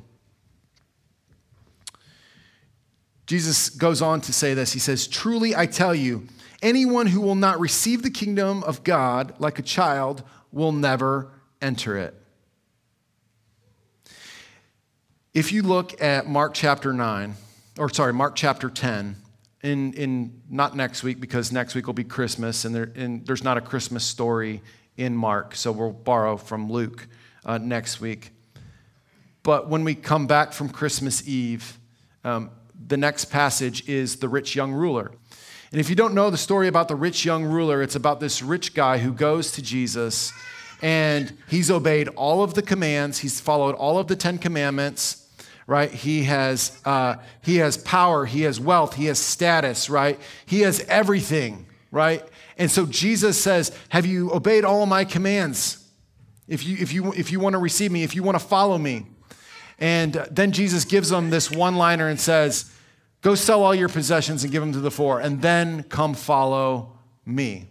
Jesus 3.33 3.71
goes 3.71 4.03
on 4.03 4.21
to 4.21 4.31
say 4.31 4.53
this. 4.53 4.75
He 4.75 4.79
says, 4.79 5.07
Truly 5.07 5.57
I 5.57 5.65
tell 5.65 5.95
you, 5.95 6.27
anyone 6.61 7.07
who 7.07 7.23
will 7.23 7.35
not 7.35 7.59
receive 7.61 8.03
the 8.03 8.11
kingdom 8.11 8.63
of 8.65 8.85
God 8.85 9.33
like 9.39 9.59
a 9.59 9.63
child 9.63 10.23
will 10.53 10.71
never 10.71 11.33
enter 11.63 11.97
it. 11.97 12.15
If 15.33 15.51
you 15.51 15.63
look 15.63 16.03
at 16.03 16.27
Mark 16.27 16.53
chapter 16.53 16.93
9, 16.93 17.35
or 17.79 17.89
sorry, 17.89 18.13
Mark 18.13 18.37
chapter 18.37 18.69
10, 18.69 19.17
in, 19.63 19.95
in 19.95 20.43
not 20.51 20.77
next 20.77 21.03
week 21.03 21.19
because 21.19 21.51
next 21.51 21.75
week 21.75 21.87
will 21.87 21.95
be 21.95 22.05
Christmas 22.05 22.67
and, 22.67 22.75
there, 22.75 22.93
and 22.97 23.27
there's 23.27 23.43
not 23.43 23.57
a 23.57 23.63
Christmas 23.63 24.05
story 24.05 24.61
in 24.99 25.17
Mark, 25.17 25.55
so 25.55 25.73
we'll 25.73 25.93
borrow 25.93 26.37
from 26.37 26.71
Luke 26.71 27.09
uh, 27.47 27.57
next 27.57 27.99
week. 27.99 28.33
But 29.43 29.71
when 29.71 29.85
we 29.85 29.95
come 29.95 30.27
back 30.27 30.53
from 30.53 30.69
Christmas 30.69 31.27
Eve, 31.27 31.79
um, 32.25 32.51
the 32.87 32.97
next 32.97 33.27
passage 33.27 33.89
is 33.89 34.17
the 34.17 34.29
rich 34.29 34.55
young 34.55 34.73
ruler. 34.73 35.13
And 35.71 35.81
if 35.81 35.89
you 35.89 35.97
don't 35.97 36.15
know 36.15 36.31
the 36.31 36.37
story 36.37 36.69
about 36.69 36.89
the 36.89 36.97
rich 36.97 37.25
young 37.25 37.45
ruler, 37.45 37.83
it's 37.83 37.95
about 37.95 38.21
this 38.21 38.43
rich 38.43 38.75
guy 38.75 38.99
who 38.99 39.13
goes 39.13 39.53
to 39.53 39.63
Jesus 39.63 40.33
and 40.83 41.37
he's 41.49 41.71
obeyed 41.71 42.09
all 42.09 42.43
of 42.43 42.55
the 42.55 42.63
commands, 42.63 43.19
he's 43.21 43.41
followed 43.41 43.75
all 43.77 43.99
of 43.99 44.09
the 44.09 44.17
Ten 44.17 44.39
Commandments 44.39 45.23
right? 45.67 45.91
He 45.91 46.25
has, 46.25 46.81
uh, 46.85 47.17
he 47.41 47.57
has 47.57 47.77
power, 47.77 48.27
he 48.27 48.43
has 48.43 48.59
wealth, 48.61 48.95
he 48.95 49.07
has 49.07 49.19
status, 49.19 49.89
right? 49.89 50.19
He 50.45 50.61
has 50.63 50.81
everything, 50.89 51.67
right? 51.91 52.23
And 52.59 52.71
so 52.71 52.87
Jesus 52.87 53.41
says, 53.41 53.77
Have 53.91 54.07
you 54.07 54.33
obeyed 54.33 54.65
all 54.65 54.87
my 54.87 55.05
commands? 55.05 55.89
If 56.49 56.67
you, 56.67 56.77
if 56.79 56.93
you, 56.93 57.13
if 57.13 57.31
you 57.31 57.41
want 57.41 57.55
to 57.55 57.59
receive 57.59 57.93
me, 57.93 58.03
if 58.03 58.15
you 58.15 58.23
want 58.23 58.39
to 58.39 58.45
follow 58.45 58.77
me. 58.77 59.07
And 59.83 60.17
uh, 60.17 60.27
then 60.31 60.53
Jesus 60.53 60.85
gives 60.85 61.09
them 61.09 61.31
this 61.31 61.51
one 61.51 61.75
liner 61.75 62.07
and 62.07 62.19
says, 62.19 62.73
Go 63.21 63.35
sell 63.35 63.65
all 63.65 63.75
your 63.75 63.89
possessions 63.89 64.45
and 64.45 64.53
give 64.53 64.63
them 64.63 64.73
to 64.75 64.81
the 64.81 64.93
poor, 64.93 65.19
and 65.19 65.43
then 65.43 65.83
come 65.83 66.15
follow 66.15 66.93
me. 67.27 67.67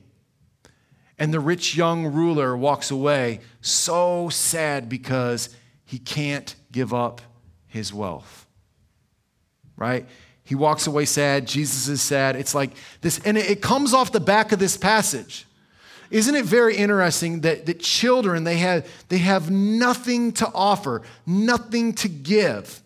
And 1.18 1.34
the 1.34 1.40
rich 1.40 1.74
young 1.74 2.08
ruler 2.08 2.56
walks 2.58 2.92
away 2.92 3.40
so 3.62 4.28
sad 4.28 4.90
because 4.90 5.56
he 5.86 6.00
can't 6.00 6.54
give 6.74 6.94
up 6.94 7.22
his 7.68 7.94
wealth. 7.94 8.46
Right? 9.78 10.06
He 10.44 10.54
walks 10.54 10.88
away 10.88 11.06
sad. 11.06 11.48
Jesus 11.48 11.88
is 11.88 12.02
sad. 12.02 12.36
It's 12.36 12.54
like 12.54 12.72
this, 13.00 13.20
and 13.24 13.38
it 13.38 13.62
comes 13.62 13.94
off 13.94 14.12
the 14.12 14.20
back 14.20 14.52
of 14.52 14.60
this 14.60 14.76
passage. 14.76 15.48
Isn't 16.12 16.36
it 16.36 16.46
very 16.46 16.76
interesting 16.76 17.42
that, 17.42 17.66
that 17.66 17.80
children, 17.80 18.44
they 18.44 18.58
have, 18.58 18.88
they 19.10 19.20
have 19.20 19.50
nothing 19.50 20.34
to 20.34 20.48
offer, 20.54 21.02
nothing 21.26 21.94
to 21.94 22.10
give. 22.10 22.82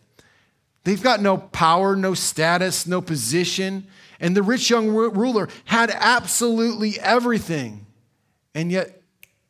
They've 0.83 1.01
got 1.01 1.21
no 1.21 1.37
power, 1.37 1.95
no 1.95 2.13
status, 2.13 2.85
no 2.85 3.01
position. 3.01 3.87
And 4.19 4.37
the 4.37 4.43
rich 4.43 4.69
young 4.69 4.89
ruler 4.89 5.49
had 5.65 5.89
absolutely 5.89 6.99
everything 6.99 7.85
and 8.53 8.71
yet 8.71 9.01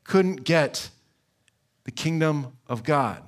couldn't 0.05 0.45
get 0.45 0.89
the 1.83 1.91
kingdom 1.91 2.53
of 2.67 2.83
God 2.83 3.21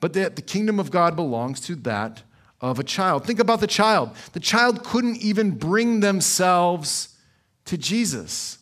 but 0.00 0.14
that 0.14 0.36
the 0.36 0.42
kingdom 0.42 0.80
of 0.80 0.90
God 0.90 1.14
belongs 1.14 1.60
to 1.60 1.76
that 1.76 2.22
of 2.60 2.78
a 2.78 2.84
child. 2.84 3.24
Think 3.24 3.38
about 3.38 3.60
the 3.60 3.66
child. 3.66 4.10
The 4.32 4.40
child 4.40 4.82
couldn't 4.82 5.18
even 5.18 5.52
bring 5.52 6.00
themselves 6.00 7.16
to 7.66 7.78
Jesus, 7.78 8.58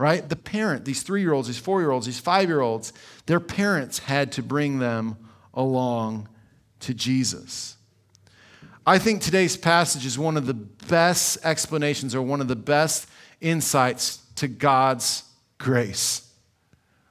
right? 0.00 0.26
The 0.26 0.34
parent, 0.34 0.86
these 0.86 1.02
three 1.02 1.20
year 1.20 1.34
olds, 1.34 1.46
these 1.46 1.58
four 1.58 1.82
year 1.82 1.90
olds, 1.90 2.06
these 2.06 2.18
five 2.18 2.48
year 2.48 2.62
olds, 2.62 2.94
their 3.26 3.38
parents 3.38 3.98
had 3.98 4.32
to 4.32 4.42
bring 4.42 4.78
them 4.78 5.18
along 5.52 6.26
to 6.80 6.94
Jesus. 6.94 7.76
I 8.86 8.98
think 8.98 9.20
today's 9.20 9.58
passage 9.58 10.06
is 10.06 10.18
one 10.18 10.38
of 10.38 10.46
the 10.46 10.54
best 10.54 11.44
explanations 11.44 12.14
or 12.14 12.22
one 12.22 12.40
of 12.40 12.48
the 12.48 12.56
best 12.56 13.10
insights 13.42 14.22
to 14.36 14.48
God's 14.48 15.24
grace. 15.58 16.32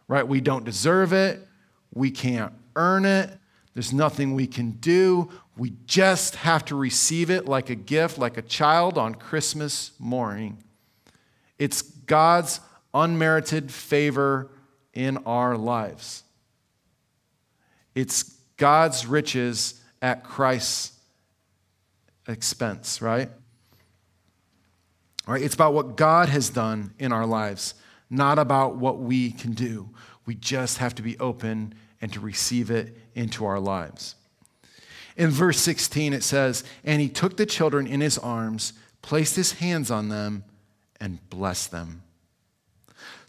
Right? 0.07 0.27
We 0.27 0.41
don't 0.41 0.65
deserve 0.65 1.13
it. 1.13 1.47
We 1.93 2.09
can't 2.09 2.53
earn 2.75 3.05
it. 3.05 3.29
There's 3.75 3.93
nothing 3.93 4.33
we 4.33 4.47
can 4.47 4.71
do. 4.71 5.29
We 5.55 5.73
just 5.85 6.37
have 6.37 6.65
to 6.65 6.75
receive 6.75 7.29
it 7.29 7.45
like 7.45 7.69
a 7.69 7.75
gift, 7.75 8.17
like 8.17 8.37
a 8.37 8.41
child 8.41 8.97
on 8.97 9.13
Christmas 9.13 9.91
morning. 9.99 10.63
It's 11.59 11.83
God's 11.83 12.61
unmerited 12.93 13.71
favor 13.71 14.49
in 14.93 15.17
our 15.25 15.57
lives. 15.57 16.23
It's 17.95 18.23
God's 18.57 19.05
riches 19.05 19.81
at 20.01 20.23
Christ's 20.23 20.93
expense, 22.27 23.01
right? 23.01 23.29
All 25.27 25.33
right, 25.33 25.43
it's 25.43 25.55
about 25.55 25.73
what 25.73 25.95
God 25.95 26.29
has 26.29 26.49
done 26.49 26.93
in 26.97 27.11
our 27.11 27.25
lives, 27.25 27.75
not 28.09 28.39
about 28.39 28.77
what 28.77 28.99
we 28.99 29.31
can 29.31 29.53
do. 29.53 29.89
We 30.25 30.35
just 30.35 30.77
have 30.79 30.95
to 30.95 31.01
be 31.01 31.17
open 31.19 31.75
and 32.01 32.11
to 32.13 32.19
receive 32.19 32.71
it 32.71 32.97
into 33.13 33.45
our 33.45 33.59
lives. 33.59 34.15
In 35.17 35.29
verse 35.29 35.59
16, 35.59 36.13
it 36.13 36.23
says, 36.23 36.63
And 36.83 37.01
he 37.01 37.09
took 37.09 37.35
the 37.35 37.45
children 37.45 37.85
in 37.85 37.99
his 37.99 38.17
arms, 38.17 38.73
placed 39.01 39.35
his 39.35 39.53
hands 39.53 39.91
on 39.91 40.09
them, 40.09 40.45
and 40.99 41.19
blessed 41.29 41.71
them. 41.71 42.03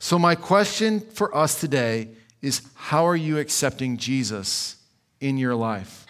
So, 0.01 0.19
my 0.19 0.35
question 0.35 0.99
for 0.99 1.35
us 1.37 1.61
today 1.61 2.09
is 2.43 2.63
how 2.75 3.07
are 3.07 3.15
you 3.15 3.39
accepting 3.39 3.97
Jesus 3.97 4.77
in 5.21 5.39
your 5.39 5.55
life? 5.55 6.07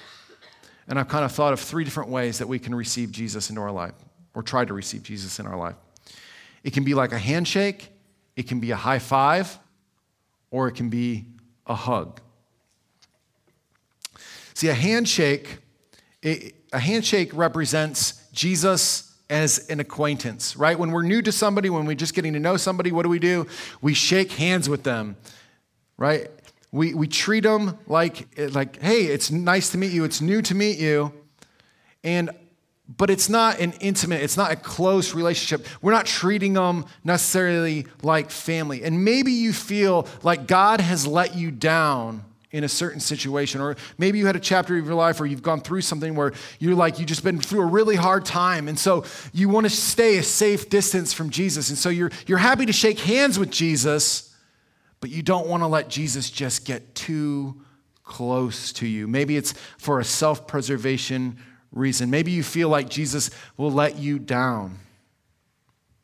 and 0.90 0.98
I've 0.98 1.06
kind 1.06 1.24
of 1.24 1.30
thought 1.30 1.52
of 1.52 1.60
three 1.60 1.84
different 1.84 2.10
ways 2.10 2.38
that 2.38 2.48
we 2.48 2.58
can 2.58 2.74
receive 2.74 3.12
Jesus 3.12 3.48
into 3.48 3.62
our 3.62 3.70
life 3.70 3.94
or 4.34 4.42
try 4.42 4.64
to 4.64 4.74
receive 4.74 5.04
Jesus 5.04 5.38
in 5.38 5.46
our 5.46 5.56
life. 5.56 5.76
It 6.64 6.72
can 6.72 6.82
be 6.82 6.94
like 6.94 7.12
a 7.12 7.18
handshake, 7.18 7.90
it 8.34 8.48
can 8.48 8.58
be 8.58 8.72
a 8.72 8.76
high 8.76 8.98
five, 8.98 9.56
or 10.50 10.66
it 10.66 10.72
can 10.72 10.90
be 10.90 11.26
a 11.64 11.76
hug. 11.76 12.20
See, 14.54 14.66
a 14.66 14.74
handshake, 14.74 15.58
a 16.24 16.52
handshake 16.72 17.30
represents 17.34 18.24
Jesus 18.32 19.09
as 19.30 19.66
an 19.68 19.80
acquaintance, 19.80 20.56
right? 20.56 20.78
When 20.78 20.90
we're 20.90 21.02
new 21.02 21.22
to 21.22 21.32
somebody, 21.32 21.70
when 21.70 21.86
we're 21.86 21.94
just 21.94 22.14
getting 22.14 22.32
to 22.34 22.40
know 22.40 22.56
somebody, 22.56 22.92
what 22.92 23.04
do 23.04 23.08
we 23.08 23.20
do? 23.20 23.46
We 23.80 23.94
shake 23.94 24.32
hands 24.32 24.68
with 24.68 24.82
them, 24.82 25.16
right? 25.96 26.28
We, 26.72 26.92
we 26.94 27.06
treat 27.06 27.44
them 27.44 27.78
like, 27.86 28.28
like, 28.36 28.82
hey, 28.82 29.04
it's 29.04 29.30
nice 29.30 29.70
to 29.70 29.78
meet 29.78 29.92
you, 29.92 30.04
it's 30.04 30.20
new 30.20 30.42
to 30.42 30.54
meet 30.54 30.78
you. 30.78 31.12
And 32.04 32.30
but 32.96 33.08
it's 33.08 33.28
not 33.28 33.60
an 33.60 33.72
intimate, 33.80 34.20
it's 34.20 34.36
not 34.36 34.50
a 34.50 34.56
close 34.56 35.14
relationship. 35.14 35.64
We're 35.80 35.92
not 35.92 36.06
treating 36.06 36.54
them 36.54 36.86
necessarily 37.04 37.86
like 38.02 38.30
family. 38.30 38.82
And 38.82 39.04
maybe 39.04 39.30
you 39.30 39.52
feel 39.52 40.08
like 40.24 40.48
God 40.48 40.80
has 40.80 41.06
let 41.06 41.36
you 41.36 41.52
down 41.52 42.24
in 42.52 42.64
a 42.64 42.68
certain 42.68 43.00
situation, 43.00 43.60
or 43.60 43.76
maybe 43.96 44.18
you 44.18 44.26
had 44.26 44.34
a 44.34 44.40
chapter 44.40 44.76
of 44.76 44.84
your 44.84 44.94
life 44.94 45.20
where 45.20 45.28
you've 45.28 45.42
gone 45.42 45.60
through 45.60 45.82
something 45.82 46.16
where 46.16 46.32
you're 46.58 46.74
like, 46.74 46.98
you've 46.98 47.08
just 47.08 47.22
been 47.22 47.38
through 47.40 47.62
a 47.62 47.66
really 47.66 47.96
hard 47.96 48.24
time. 48.24 48.66
And 48.66 48.78
so 48.78 49.04
you 49.32 49.48
want 49.48 49.66
to 49.66 49.70
stay 49.70 50.18
a 50.18 50.22
safe 50.22 50.68
distance 50.68 51.12
from 51.12 51.30
Jesus. 51.30 51.68
And 51.68 51.78
so 51.78 51.88
you're, 51.88 52.10
you're 52.26 52.38
happy 52.38 52.66
to 52.66 52.72
shake 52.72 52.98
hands 52.98 53.38
with 53.38 53.50
Jesus, 53.50 54.34
but 55.00 55.10
you 55.10 55.22
don't 55.22 55.46
want 55.46 55.62
to 55.62 55.68
let 55.68 55.88
Jesus 55.88 56.28
just 56.28 56.64
get 56.64 56.94
too 56.94 57.60
close 58.02 58.72
to 58.72 58.86
you. 58.86 59.06
Maybe 59.06 59.36
it's 59.36 59.52
for 59.78 60.00
a 60.00 60.04
self 60.04 60.48
preservation 60.48 61.38
reason. 61.72 62.10
Maybe 62.10 62.32
you 62.32 62.42
feel 62.42 62.68
like 62.68 62.88
Jesus 62.88 63.30
will 63.56 63.70
let 63.70 63.96
you 63.96 64.18
down. 64.18 64.78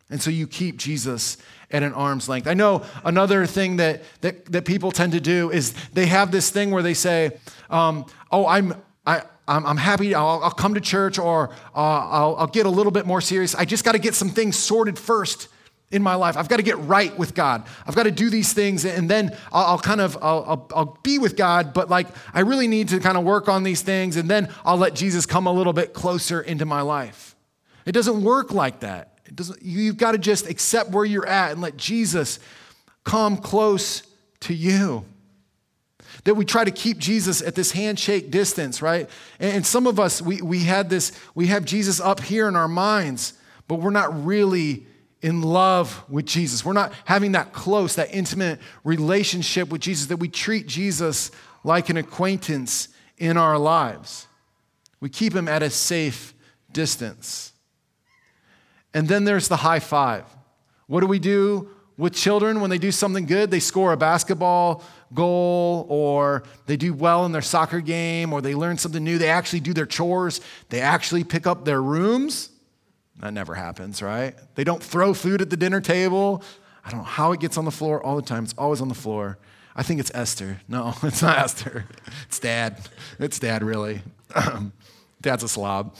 And 0.08 0.22
so 0.22 0.30
you 0.30 0.46
keep 0.46 0.76
Jesus 0.76 1.36
at 1.70 1.82
an 1.82 1.92
arm's 1.92 2.28
length. 2.28 2.46
I 2.46 2.54
know 2.54 2.84
another 3.04 3.44
thing 3.44 3.76
that, 3.76 4.02
that, 4.20 4.44
that 4.46 4.64
people 4.64 4.92
tend 4.92 5.12
to 5.12 5.20
do 5.20 5.50
is 5.50 5.72
they 5.92 6.06
have 6.06 6.30
this 6.30 6.50
thing 6.50 6.70
where 6.70 6.82
they 6.82 6.94
say, 6.94 7.38
um, 7.70 8.06
Oh, 8.30 8.46
I'm, 8.46 8.75
I, 9.04 9.22
I'm, 9.48 9.66
I'm 9.66 9.76
happy, 9.76 10.14
I'll, 10.14 10.40
I'll, 10.42 10.50
come 10.50 10.75
to 10.75 10.80
church 10.80 11.18
or 11.18 11.50
uh, 11.75 11.78
I'll, 11.78 12.36
I'll 12.36 12.46
get 12.46 12.66
a 12.66 12.70
little 12.70 12.92
bit 12.92 13.06
more 13.06 13.20
serious. 13.20 13.54
I 13.54 13.64
just 13.64 13.84
got 13.84 13.92
to 13.92 13.98
get 13.98 14.14
some 14.14 14.30
things 14.30 14.56
sorted 14.56 14.98
first 14.98 15.48
in 15.90 16.02
my 16.02 16.16
life. 16.16 16.36
I've 16.36 16.48
got 16.48 16.56
to 16.56 16.64
get 16.64 16.78
right 16.78 17.16
with 17.16 17.34
God. 17.34 17.64
I've 17.86 17.94
got 17.94 18.04
to 18.04 18.10
do 18.10 18.28
these 18.28 18.52
things, 18.52 18.84
and 18.84 19.08
then 19.08 19.36
I'll, 19.52 19.66
I'll 19.66 19.78
kind 19.78 20.00
of 20.00 20.16
I'll, 20.20 20.44
I'll, 20.46 20.70
I'll, 20.75 20.98
be 21.02 21.18
with 21.18 21.36
God. 21.36 21.72
But 21.72 21.88
like 21.88 22.08
I 22.34 22.40
really 22.40 22.66
need 22.66 22.88
to 22.88 22.98
kind 22.98 23.16
of 23.16 23.25
work 23.25 23.48
on 23.48 23.62
these 23.62 23.82
things, 23.82 24.16
and 24.16 24.28
then 24.28 24.52
I'll 24.64 24.76
let 24.76 24.94
Jesus 24.94 25.26
come 25.26 25.46
a 25.46 25.52
little 25.52 25.72
bit 25.72 25.94
closer 25.94 26.40
into 26.40 26.64
my 26.64 26.80
life. 26.80 27.36
It 27.84 27.92
doesn't 27.92 28.22
work 28.22 28.52
like 28.52 28.80
that. 28.80 29.15
It 29.26 29.37
doesn't. 29.37 29.62
You've 29.62 29.97
got 29.97 30.12
to 30.12 30.18
just 30.18 30.49
accept 30.49 30.90
where 30.90 31.04
you're 31.04 31.26
at 31.26 31.52
and 31.52 31.61
let 31.61 31.76
Jesus 31.76 32.38
come 33.04 33.37
close 33.37 34.02
to 34.40 34.54
you. 34.54 35.04
That 36.25 36.35
we 36.35 36.45
try 36.45 36.64
to 36.64 36.71
keep 36.71 36.99
Jesus 36.99 37.42
at 37.42 37.54
this 37.54 37.73
handshake 37.73 38.30
distance, 38.30 38.83
right? 38.83 39.09
And 39.38 39.64
some 39.64 39.87
of 39.87 40.00
us, 40.00 40.21
we, 40.21 40.42
we 40.42 40.61
had 40.61 40.90
this, 40.90 41.12
we 41.35 41.47
have 41.49 41.64
Jesus 41.64 42.00
up 42.00 42.21
here 42.21 42.49
in 42.49 42.56
our 42.56 42.68
minds, 42.68 43.35
but 43.68 43.76
we're 43.76 43.90
not 43.90 44.25
really 44.25 44.87
in 45.23 45.42
love 45.42 46.04
with 46.09 46.26
Jesus. 46.26 46.64
We're 46.64 46.73
not 46.73 46.92
having 47.04 47.33
that 47.33 47.52
close, 47.52 47.97
that 47.97 48.14
intimate 48.14 48.61
relationship 48.85 49.68
with 49.68 49.80
Jesus, 49.80 50.06
that 50.06 50.18
we 50.18 50.28
treat 50.28 50.66
Jesus 50.66 51.30
like 51.64 51.88
an 51.88 51.97
acquaintance 51.97 52.88
in 53.18 53.37
our 53.37 53.59
lives. 53.59 54.26
We 55.00 55.09
keep 55.09 55.35
him 55.35 55.49
at 55.49 55.62
a 55.62 55.71
safe 55.71 56.35
distance. 56.73 57.52
And 58.97 59.06
then 59.06 59.25
there's 59.25 59.49
the 59.49 59.56
high 59.56 59.80
five. 59.80 60.25
What 60.87 61.00
do 61.00 61.06
we 61.06 61.19
do 61.19 61.69
with 61.99 62.15
children 62.15 62.63
when 62.63 62.71
they 62.71 62.78
do 62.78 62.91
something 62.91 63.26
good? 63.26 63.50
They 63.50 63.61
score 63.61 63.93
a 63.93 63.97
basketball 63.97 64.82
goal, 65.13 65.85
or 65.91 66.45
they 66.65 66.78
do 66.78 66.95
well 66.95 67.26
in 67.26 67.32
their 67.32 67.43
soccer 67.43 67.80
game, 67.80 68.32
or 68.32 68.41
they 68.41 68.54
learn 68.54 68.78
something 68.78 69.04
new. 69.04 69.19
They 69.19 69.28
actually 69.28 69.61
do 69.61 69.75
their 69.75 69.85
chores, 69.85 70.41
they 70.71 70.80
actually 70.80 71.25
pick 71.25 71.47
up 71.47 71.67
their 71.67 71.82
rooms. 71.82 72.49
That 73.21 73.35
never 73.35 73.54
happens, 73.54 74.00
right? 74.00 74.35
They 74.54 74.65
don't 74.65 74.82
throw 74.82 75.13
food 75.13 75.43
at 75.43 75.50
the 75.50 75.59
dinner 75.59 75.82
table. 75.82 76.43
I 76.82 76.91
don't 76.91 77.00
know 77.00 77.04
how 77.04 77.32
it 77.32 77.41
gets 77.41 77.59
on 77.59 77.67
the 77.67 77.71
floor 77.71 78.02
all 78.02 78.17
the 78.17 78.23
time. 78.23 78.45
It's 78.45 78.54
always 78.56 78.80
on 78.80 78.89
the 78.89 78.95
floor. 78.95 79.37
I 79.75 79.82
think 79.82 80.00
it's 80.00 80.11
Esther. 80.15 80.63
No, 80.69 80.95
it's 81.02 81.21
not 81.21 81.37
Esther. 81.37 81.85
It's 82.28 82.39
dad. 82.39 82.80
It's 83.19 83.39
dad, 83.39 83.63
really. 83.63 84.00
Dad's 85.21 85.43
a 85.43 85.49
slob. 85.49 85.95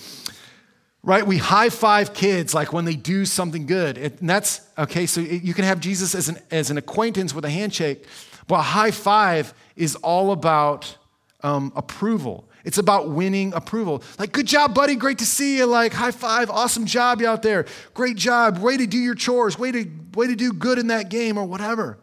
Right? 1.07 1.25
We 1.25 1.38
high 1.38 1.71
five 1.71 2.12
kids 2.14 2.53
like 2.53 2.73
when 2.73 2.85
they 2.85 2.97
do 2.97 3.25
something 3.25 3.64
good. 3.64 3.97
And 3.97 4.29
that's 4.29 4.61
okay. 4.77 5.07
So 5.07 5.21
you 5.21 5.55
can 5.55 5.64
have 5.64 5.79
Jesus 5.79 6.16
as 6.16 6.29
an, 6.29 6.38
as 6.51 6.71
an 6.71 6.79
acquaintance 6.79 7.33
with 7.33 7.45
a 7.45 7.51
handshake, 7.51 8.05
but 8.49 8.57
a 8.57 8.62
high 8.62 8.90
five 8.90 9.55
is 9.77 9.95
all 9.95 10.33
about 10.33 10.99
um, 11.45 11.73
approval. 11.77 12.49
It's 12.64 12.79
about 12.79 13.11
winning 13.11 13.55
approval. 13.55 14.03
Like, 14.19 14.33
good 14.33 14.49
job, 14.49 14.75
buddy. 14.75 14.97
Great 14.97 15.19
to 15.19 15.27
see 15.27 15.59
you. 15.59 15.66
Like, 15.66 15.92
high 15.92 16.11
five. 16.11 16.51
Awesome 16.51 16.87
job 16.87 17.23
out 17.23 17.40
there. 17.40 17.66
Great 17.95 18.16
job. 18.16 18.59
Way 18.59 18.77
to 18.77 18.88
do 18.88 18.99
your 18.99 19.14
chores. 19.14 19.57
Way 19.57 19.71
to, 19.71 19.88
way 20.14 20.27
to 20.27 20.35
do 20.35 20.53
good 20.53 20.77
in 20.77 20.88
that 20.88 21.09
game 21.09 21.38
or 21.38 21.45
whatever. 21.45 21.99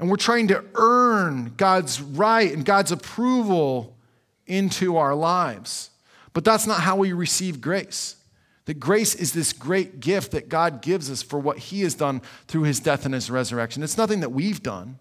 And 0.00 0.10
we're 0.10 0.16
trying 0.16 0.48
to 0.48 0.64
earn 0.74 1.54
God's 1.56 2.00
right 2.00 2.52
and 2.52 2.64
God's 2.64 2.90
approval 2.90 3.96
into 4.48 4.96
our 4.96 5.14
lives. 5.14 5.90
But 6.32 6.44
that's 6.44 6.66
not 6.66 6.80
how 6.80 6.96
we 6.96 7.12
receive 7.12 7.60
grace. 7.60 8.16
That 8.66 8.74
grace 8.74 9.14
is 9.14 9.32
this 9.32 9.52
great 9.52 9.98
gift 10.00 10.32
that 10.32 10.48
God 10.48 10.82
gives 10.82 11.10
us 11.10 11.22
for 11.22 11.38
what 11.38 11.58
He 11.58 11.82
has 11.82 11.94
done 11.94 12.22
through 12.46 12.62
His 12.62 12.78
death 12.78 13.04
and 13.04 13.14
His 13.14 13.30
resurrection. 13.30 13.82
It's 13.82 13.98
nothing 13.98 14.20
that 14.20 14.30
we've 14.30 14.62
done, 14.62 14.98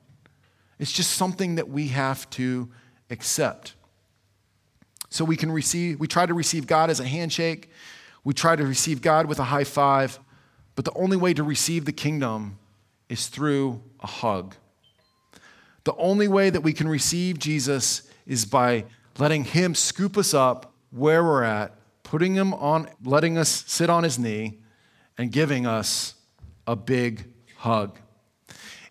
it's 0.80 0.92
just 0.92 1.12
something 1.12 1.56
that 1.56 1.70
we 1.70 1.90
have 1.90 2.30
to 2.32 2.70
accept. 3.10 3.76
So 5.10 5.26
we 5.26 5.36
can 5.36 5.52
receive, 5.52 6.00
we 6.00 6.08
try 6.08 6.26
to 6.26 6.34
receive 6.34 6.66
God 6.66 6.90
as 6.90 7.00
a 7.00 7.06
handshake, 7.06 7.70
we 8.24 8.34
try 8.34 8.56
to 8.56 8.66
receive 8.66 9.02
God 9.02 9.26
with 9.26 9.40
a 9.40 9.44
high 9.44 9.66
five, 9.66 10.20
but 10.76 10.86
the 10.86 10.94
only 10.94 11.18
way 11.18 11.34
to 11.34 11.44
receive 11.44 11.86
the 11.86 11.92
kingdom 11.92 12.58
is 13.10 13.28
through 13.28 13.84
a 14.00 14.08
hug. 14.08 14.56
The 15.84 15.96
only 15.96 16.28
way 16.28 16.50
that 16.50 16.62
we 16.62 16.74
can 16.74 16.88
receive 16.88 17.40
Jesus 17.40 18.10
is 18.26 18.46
by 18.46 18.86
letting 19.20 19.44
Him 19.44 19.76
scoop 19.76 20.18
us 20.18 20.34
up 20.34 20.74
where 20.92 21.24
we're 21.24 21.44
at, 21.44 21.76
putting 22.12 22.36
Him 22.36 22.54
on, 22.56 22.90
letting 23.06 23.38
us 23.38 23.64
sit 23.68 23.90
on 23.90 24.04
His 24.04 24.20
knee, 24.20 24.60
and 25.18 25.32
giving 25.32 25.66
us 25.66 26.16
a 26.68 26.76
big 26.76 27.24
hug. 27.56 27.98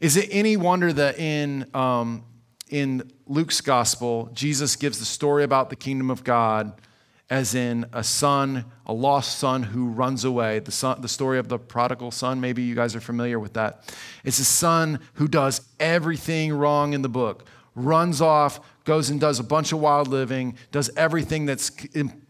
Is 0.00 0.16
it 0.16 0.26
any 0.30 0.56
wonder 0.56 0.90
that 0.90 1.18
in 1.18 1.66
um, 1.74 2.24
in 2.70 3.10
Luke's 3.26 3.60
gospel, 3.60 4.30
Jesus 4.32 4.74
gives 4.74 5.00
the 5.00 5.04
story 5.04 5.44
about 5.44 5.68
the 5.68 5.76
kingdom 5.76 6.10
of 6.10 6.24
God 6.24 6.80
as 7.28 7.54
in 7.54 7.84
a 7.92 8.02
son, 8.02 8.64
a 8.86 8.92
lost 8.94 9.38
son 9.38 9.64
who 9.64 9.88
runs 9.88 10.24
away. 10.24 10.58
The, 10.58 10.72
son, 10.72 11.02
the 11.02 11.08
story 11.08 11.38
of 11.38 11.48
the 11.48 11.58
prodigal 11.58 12.12
son, 12.12 12.40
maybe 12.40 12.62
you 12.62 12.74
guys 12.74 12.96
are 12.96 13.00
familiar 13.00 13.38
with 13.38 13.52
that. 13.52 13.94
It's 14.24 14.38
a 14.38 14.44
son 14.46 14.98
who 15.14 15.28
does 15.28 15.60
everything 15.78 16.54
wrong 16.54 16.94
in 16.94 17.02
the 17.02 17.08
book, 17.08 17.44
runs 17.84 18.20
off, 18.20 18.60
goes 18.84 19.10
and 19.10 19.20
does 19.20 19.38
a 19.38 19.44
bunch 19.44 19.72
of 19.72 19.80
wild 19.80 20.08
living, 20.08 20.56
does 20.72 20.90
everything 20.96 21.46
that's 21.46 21.70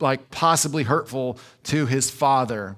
like 0.00 0.30
possibly 0.30 0.82
hurtful 0.82 1.38
to 1.64 1.86
his 1.86 2.10
father, 2.10 2.76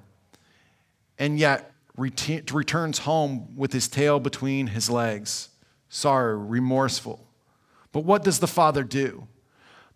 and 1.19 1.39
yet 1.39 1.73
returns 1.97 2.99
home 2.99 3.57
with 3.57 3.73
his 3.73 3.89
tail 3.89 4.19
between 4.19 4.69
his 4.69 4.89
legs, 4.89 5.51
sorry, 5.89 6.37
remorseful. 6.37 7.27
But 7.93 8.05
what 8.05 8.25
does 8.25 8.39
the 8.39 8.47
father 8.47 8.83
do? 8.83 9.27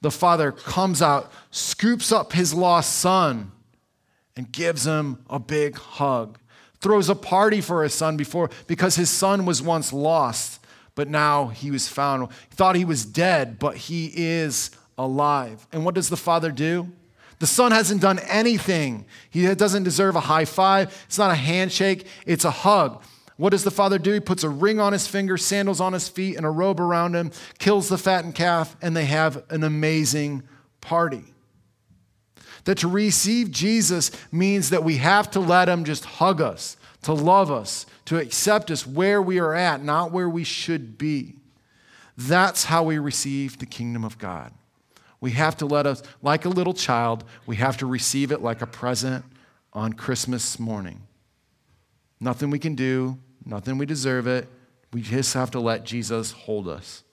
The 0.02 0.10
father 0.10 0.52
comes 0.52 1.00
out, 1.00 1.32
scoops 1.50 2.12
up 2.12 2.32
his 2.32 2.52
lost 2.52 2.98
son, 2.98 3.52
and 4.36 4.52
gives 4.52 4.86
him 4.86 5.24
a 5.30 5.38
big 5.38 5.76
hug. 5.76 6.38
Throws 6.80 7.08
a 7.08 7.14
party 7.14 7.62
for 7.62 7.82
his 7.82 7.94
son 7.94 8.18
before 8.18 8.50
because 8.66 8.96
his 8.96 9.08
son 9.08 9.46
was 9.46 9.62
once 9.62 9.94
lost, 9.94 10.60
but 10.96 11.08
now 11.08 11.46
he 11.46 11.70
was 11.70 11.86
found. 11.86 12.28
He 12.50 12.56
thought 12.56 12.74
he 12.74 12.84
was 12.84 13.04
dead, 13.04 13.60
but 13.60 13.76
he 13.76 14.10
is 14.16 14.72
alive. 14.98 15.64
And 15.70 15.84
what 15.84 15.94
does 15.94 16.08
the 16.08 16.16
father 16.16 16.50
do? 16.50 16.90
The 17.38 17.46
son 17.46 17.70
hasn't 17.70 18.00
done 18.00 18.18
anything. 18.20 19.04
He 19.30 19.54
doesn't 19.54 19.84
deserve 19.84 20.16
a 20.16 20.20
high 20.20 20.46
five. 20.46 21.04
It's 21.06 21.18
not 21.18 21.30
a 21.30 21.34
handshake, 21.34 22.06
it's 22.24 22.44
a 22.44 22.50
hug. 22.50 23.02
What 23.36 23.50
does 23.50 23.64
the 23.64 23.70
father 23.70 23.98
do? 23.98 24.12
He 24.12 24.20
puts 24.20 24.42
a 24.42 24.48
ring 24.48 24.80
on 24.80 24.94
his 24.94 25.06
finger, 25.06 25.36
sandals 25.36 25.80
on 25.82 25.92
his 25.92 26.08
feet, 26.08 26.36
and 26.36 26.46
a 26.46 26.50
robe 26.50 26.80
around 26.80 27.14
him, 27.14 27.30
kills 27.58 27.90
the 27.90 27.98
fattened 27.98 28.34
calf, 28.34 28.74
and 28.80 28.96
they 28.96 29.04
have 29.04 29.44
an 29.50 29.62
amazing 29.62 30.42
party. 30.80 31.34
That 32.64 32.78
to 32.78 32.88
receive 32.88 33.50
Jesus 33.50 34.10
means 34.32 34.70
that 34.70 34.82
we 34.82 34.96
have 34.96 35.30
to 35.32 35.40
let 35.40 35.68
him 35.68 35.84
just 35.84 36.06
hug 36.06 36.40
us, 36.40 36.78
to 37.06 37.12
love 37.12 37.52
us, 37.52 37.86
to 38.04 38.18
accept 38.18 38.68
us 38.68 38.84
where 38.84 39.22
we 39.22 39.38
are 39.38 39.54
at, 39.54 39.80
not 39.80 40.10
where 40.10 40.28
we 40.28 40.42
should 40.42 40.98
be. 40.98 41.36
That's 42.16 42.64
how 42.64 42.82
we 42.82 42.98
receive 42.98 43.60
the 43.60 43.66
kingdom 43.66 44.02
of 44.02 44.18
God. 44.18 44.52
We 45.20 45.30
have 45.30 45.56
to 45.58 45.66
let 45.66 45.86
us, 45.86 46.02
like 46.20 46.46
a 46.46 46.48
little 46.48 46.74
child, 46.74 47.22
we 47.46 47.54
have 47.56 47.76
to 47.76 47.86
receive 47.86 48.32
it 48.32 48.42
like 48.42 48.60
a 48.60 48.66
present 48.66 49.24
on 49.72 49.92
Christmas 49.92 50.58
morning. 50.58 51.00
Nothing 52.18 52.50
we 52.50 52.58
can 52.58 52.74
do, 52.74 53.18
nothing 53.44 53.78
we 53.78 53.86
deserve 53.86 54.26
it. 54.26 54.48
We 54.92 55.00
just 55.00 55.32
have 55.34 55.52
to 55.52 55.60
let 55.60 55.84
Jesus 55.84 56.32
hold 56.32 56.66
us. 56.66 57.04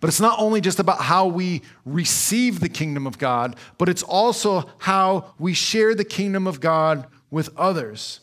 But 0.00 0.08
it's 0.08 0.20
not 0.20 0.40
only 0.40 0.60
just 0.60 0.80
about 0.80 1.02
how 1.02 1.28
we 1.28 1.62
receive 1.84 2.58
the 2.58 2.68
kingdom 2.68 3.06
of 3.06 3.16
God, 3.16 3.54
but 3.78 3.88
it's 3.88 4.02
also 4.02 4.68
how 4.78 5.34
we 5.38 5.54
share 5.54 5.94
the 5.94 6.04
kingdom 6.04 6.48
of 6.48 6.58
God 6.60 7.06
with 7.30 7.56
others. 7.56 8.18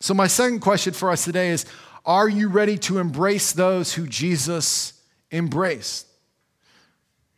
So, 0.00 0.14
my 0.14 0.28
second 0.28 0.60
question 0.60 0.92
for 0.92 1.10
us 1.10 1.24
today 1.24 1.50
is 1.50 1.66
Are 2.06 2.28
you 2.28 2.48
ready 2.48 2.78
to 2.78 2.98
embrace 2.98 3.52
those 3.52 3.94
who 3.94 4.06
Jesus 4.06 4.92
embraced? 5.32 6.06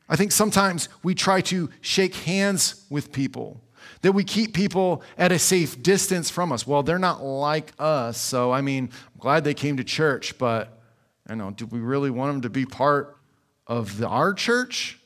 I 0.09 0.16
think 0.16 0.33
sometimes 0.33 0.88
we 1.03 1.14
try 1.14 1.40
to 1.42 1.70
shake 1.81 2.14
hands 2.14 2.85
with 2.90 3.12
people, 3.12 3.62
that 4.03 4.12
we 4.12 4.25
keep 4.25 4.55
people 4.55 5.03
at 5.16 5.33
a 5.33 5.38
safe 5.38 5.83
distance 5.83 6.29
from 6.29 6.53
us. 6.53 6.66
Well, 6.66 6.83
they're 6.83 6.99
not 6.99 7.23
like 7.23 7.73
us, 7.79 8.20
so 8.20 8.53
I 8.53 8.61
mean, 8.61 8.90
I'm 8.92 9.20
glad 9.20 9.44
they 9.44 9.55
came 9.55 9.77
to 9.77 9.85
church, 9.85 10.37
but 10.37 10.81
I 11.29 11.37
know, 11.37 11.53
do 11.53 11.64
we 11.64 11.79
really 11.79 12.11
want 12.11 12.33
them 12.33 12.42
to 12.42 12.51
be 12.51 12.66
part 12.66 13.16
of 13.66 13.99
the, 13.99 14.09
our 14.09 14.35
church? 14.35 15.00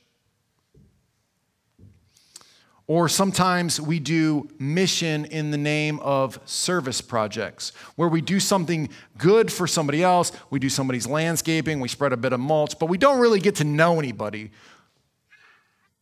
Or 2.87 3.09
sometimes 3.09 3.81
we 3.81 3.99
do 3.99 4.49
mission 4.59 5.25
in 5.27 5.51
the 5.51 5.57
name 5.57 6.01
of 6.01 6.39
service 6.45 7.01
projects, 7.01 7.73
where 7.97 8.09
we 8.09 8.21
do 8.21 8.39
something 8.39 8.91
good 9.17 9.51
for 9.51 9.67
somebody 9.67 10.03
else. 10.03 10.33
We 10.51 10.59
do 10.59 10.69
somebody's 10.69 11.07
landscaping, 11.07 11.81
we 11.81 11.89
spread 11.89 12.13
a 12.13 12.17
bit 12.19 12.35
of 12.35 12.41
mulch, 12.41 12.79
but 12.79 12.87
we 12.87 12.99
don't 12.99 13.21
really 13.21 13.41
get 13.41 13.57
to 13.57 13.65
know 13.65 13.99
anybody. 13.99 14.51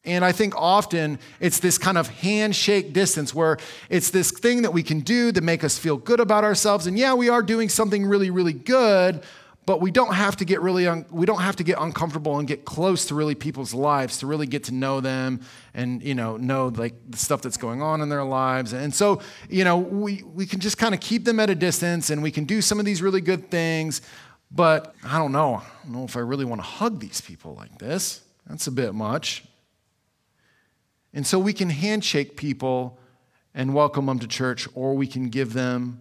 And 0.04 0.24
I 0.24 0.32
think 0.32 0.54
often 0.56 1.20
it's 1.38 1.60
this 1.60 1.78
kind 1.78 1.96
of 1.96 2.08
handshake 2.08 2.92
distance 2.92 3.32
where 3.32 3.58
it's 3.88 4.10
this 4.10 4.32
thing 4.32 4.62
that 4.62 4.72
we 4.72 4.82
can 4.82 4.98
do 4.98 5.30
to 5.30 5.40
make 5.40 5.62
us 5.62 5.78
feel 5.78 5.96
good 5.96 6.18
about 6.18 6.42
ourselves. 6.42 6.88
And 6.88 6.98
yeah, 6.98 7.14
we 7.14 7.28
are 7.28 7.42
doing 7.42 7.68
something 7.68 8.04
really, 8.04 8.30
really 8.30 8.52
good, 8.52 9.22
but 9.64 9.80
we 9.80 9.90
don't 9.90 10.14
have 10.14 10.36
to 10.36 10.44
get 10.44 10.60
really 10.60 10.88
un- 10.88 11.06
we 11.10 11.26
don't 11.26 11.40
have 11.40 11.56
to 11.56 11.64
get 11.64 11.78
uncomfortable 11.78 12.38
and 12.38 12.48
get 12.48 12.64
close 12.64 13.06
to 13.06 13.14
really 13.14 13.34
people's 13.34 13.72
lives 13.72 14.18
to 14.18 14.26
really 14.26 14.46
get 14.46 14.64
to 14.64 14.74
know 14.74 15.00
them 15.00 15.40
and 15.74 16.02
you 16.02 16.14
know 16.14 16.36
know 16.36 16.68
like 16.68 16.94
the 17.08 17.16
stuff 17.16 17.42
that's 17.42 17.56
going 17.56 17.80
on 17.80 18.00
in 18.00 18.08
their 18.08 18.24
lives. 18.24 18.72
And 18.72 18.94
so 18.94 19.20
you 19.48 19.64
know 19.64 19.78
we 19.78 20.22
we 20.22 20.46
can 20.46 20.60
just 20.60 20.78
kind 20.78 20.94
of 20.94 21.00
keep 21.00 21.24
them 21.24 21.38
at 21.38 21.50
a 21.50 21.54
distance 21.54 22.10
and 22.10 22.22
we 22.22 22.30
can 22.30 22.44
do 22.44 22.60
some 22.60 22.78
of 22.78 22.84
these 22.84 23.02
really 23.02 23.20
good 23.20 23.50
things. 23.50 24.00
But 24.54 24.94
i 25.04 25.16
don't 25.16 25.32
know 25.32 25.54
i 25.54 25.84
don't 25.84 25.94
know 25.94 26.04
if 26.04 26.14
i 26.14 26.20
really 26.20 26.44
want 26.44 26.60
to 26.60 26.66
hug 26.66 27.00
these 27.00 27.20
people 27.20 27.54
like 27.54 27.78
this. 27.78 28.22
That's 28.46 28.66
a 28.66 28.72
bit 28.72 28.94
much. 28.94 29.44
And 31.14 31.26
so 31.26 31.38
we 31.38 31.52
can 31.52 31.70
handshake 31.70 32.36
people 32.36 32.98
and 33.54 33.74
welcome 33.74 34.06
them 34.06 34.18
to 34.18 34.26
church 34.26 34.66
or 34.74 34.94
we 34.94 35.06
can 35.06 35.28
give 35.28 35.52
them 35.52 36.00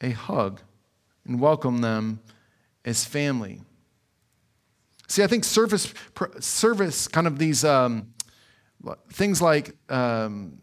a 0.00 0.10
hug 0.10 0.60
and 1.26 1.38
welcome 1.38 1.80
them 1.82 2.20
as 2.88 3.04
family. 3.04 3.60
See, 5.06 5.22
I 5.22 5.26
think 5.26 5.44
service, 5.44 5.92
service 6.40 7.08
kind 7.08 7.26
of 7.26 7.38
these 7.38 7.64
um, 7.64 8.12
things 9.12 9.40
like, 9.40 9.74
um, 9.90 10.58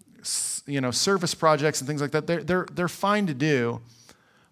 you 0.66 0.82
know, 0.82 0.92
service 0.92 1.36
projects 1.36 1.82
and 1.82 1.88
things 1.88 2.02
like 2.02 2.12
that, 2.12 2.28
they're, 2.28 2.44
they're, 2.44 2.68
they're 2.72 2.88
fine 2.88 3.28
to 3.28 3.34
do. 3.34 3.82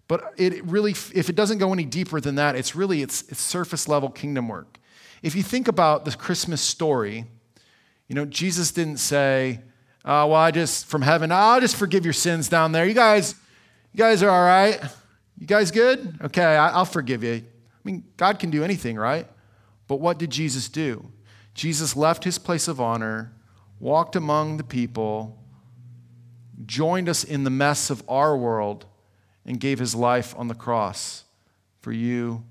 But 0.06 0.34
it 0.36 0.64
really, 0.64 0.92
if 0.92 1.28
it 1.28 1.36
doesn't 1.36 1.58
go 1.58 1.72
any 1.72 1.84
deeper 1.84 2.20
than 2.20 2.34
that, 2.34 2.56
it's 2.56 2.74
really, 2.76 3.02
it's, 3.02 3.22
it's 3.22 3.40
surface 3.40 3.88
level 3.88 4.10
kingdom 4.10 4.48
work. 4.48 4.78
If 5.22 5.34
you 5.34 5.42
think 5.42 5.68
about 5.68 6.04
the 6.04 6.12
Christmas 6.12 6.60
story, 6.60 7.24
you 8.08 8.14
know, 8.14 8.26
Jesus 8.26 8.70
didn't 8.70 8.98
say, 8.98 9.60
oh, 10.04 10.26
well, 10.26 10.34
I 10.34 10.50
just, 10.50 10.86
from 10.86 11.02
heaven, 11.02 11.32
I'll 11.32 11.60
just 11.60 11.76
forgive 11.76 12.04
your 12.04 12.12
sins 12.12 12.48
down 12.48 12.72
there. 12.72 12.84
You 12.84 12.94
guys, 12.94 13.34
you 13.92 13.98
guys 13.98 14.22
are 14.22 14.30
all 14.30 14.44
right? 14.44 14.80
You 15.38 15.46
guys 15.46 15.70
good? 15.70 16.18
Okay, 16.22 16.44
I'll 16.44 16.84
forgive 16.84 17.24
you. 17.24 17.44
I 17.84 17.90
mean, 17.90 18.04
God 18.16 18.38
can 18.38 18.50
do 18.50 18.64
anything, 18.64 18.96
right? 18.96 19.28
But 19.86 20.00
what 20.00 20.18
did 20.18 20.30
Jesus 20.30 20.68
do? 20.68 21.12
Jesus 21.52 21.94
left 21.94 22.24
his 22.24 22.38
place 22.38 22.66
of 22.66 22.80
honor, 22.80 23.32
walked 23.78 24.16
among 24.16 24.56
the 24.56 24.64
people, 24.64 25.38
joined 26.64 27.08
us 27.08 27.24
in 27.24 27.44
the 27.44 27.50
mess 27.50 27.90
of 27.90 28.02
our 28.08 28.36
world, 28.36 28.86
and 29.44 29.60
gave 29.60 29.78
his 29.78 29.94
life 29.94 30.34
on 30.38 30.48
the 30.48 30.54
cross 30.54 31.24
for 31.80 31.92
you 31.92 32.42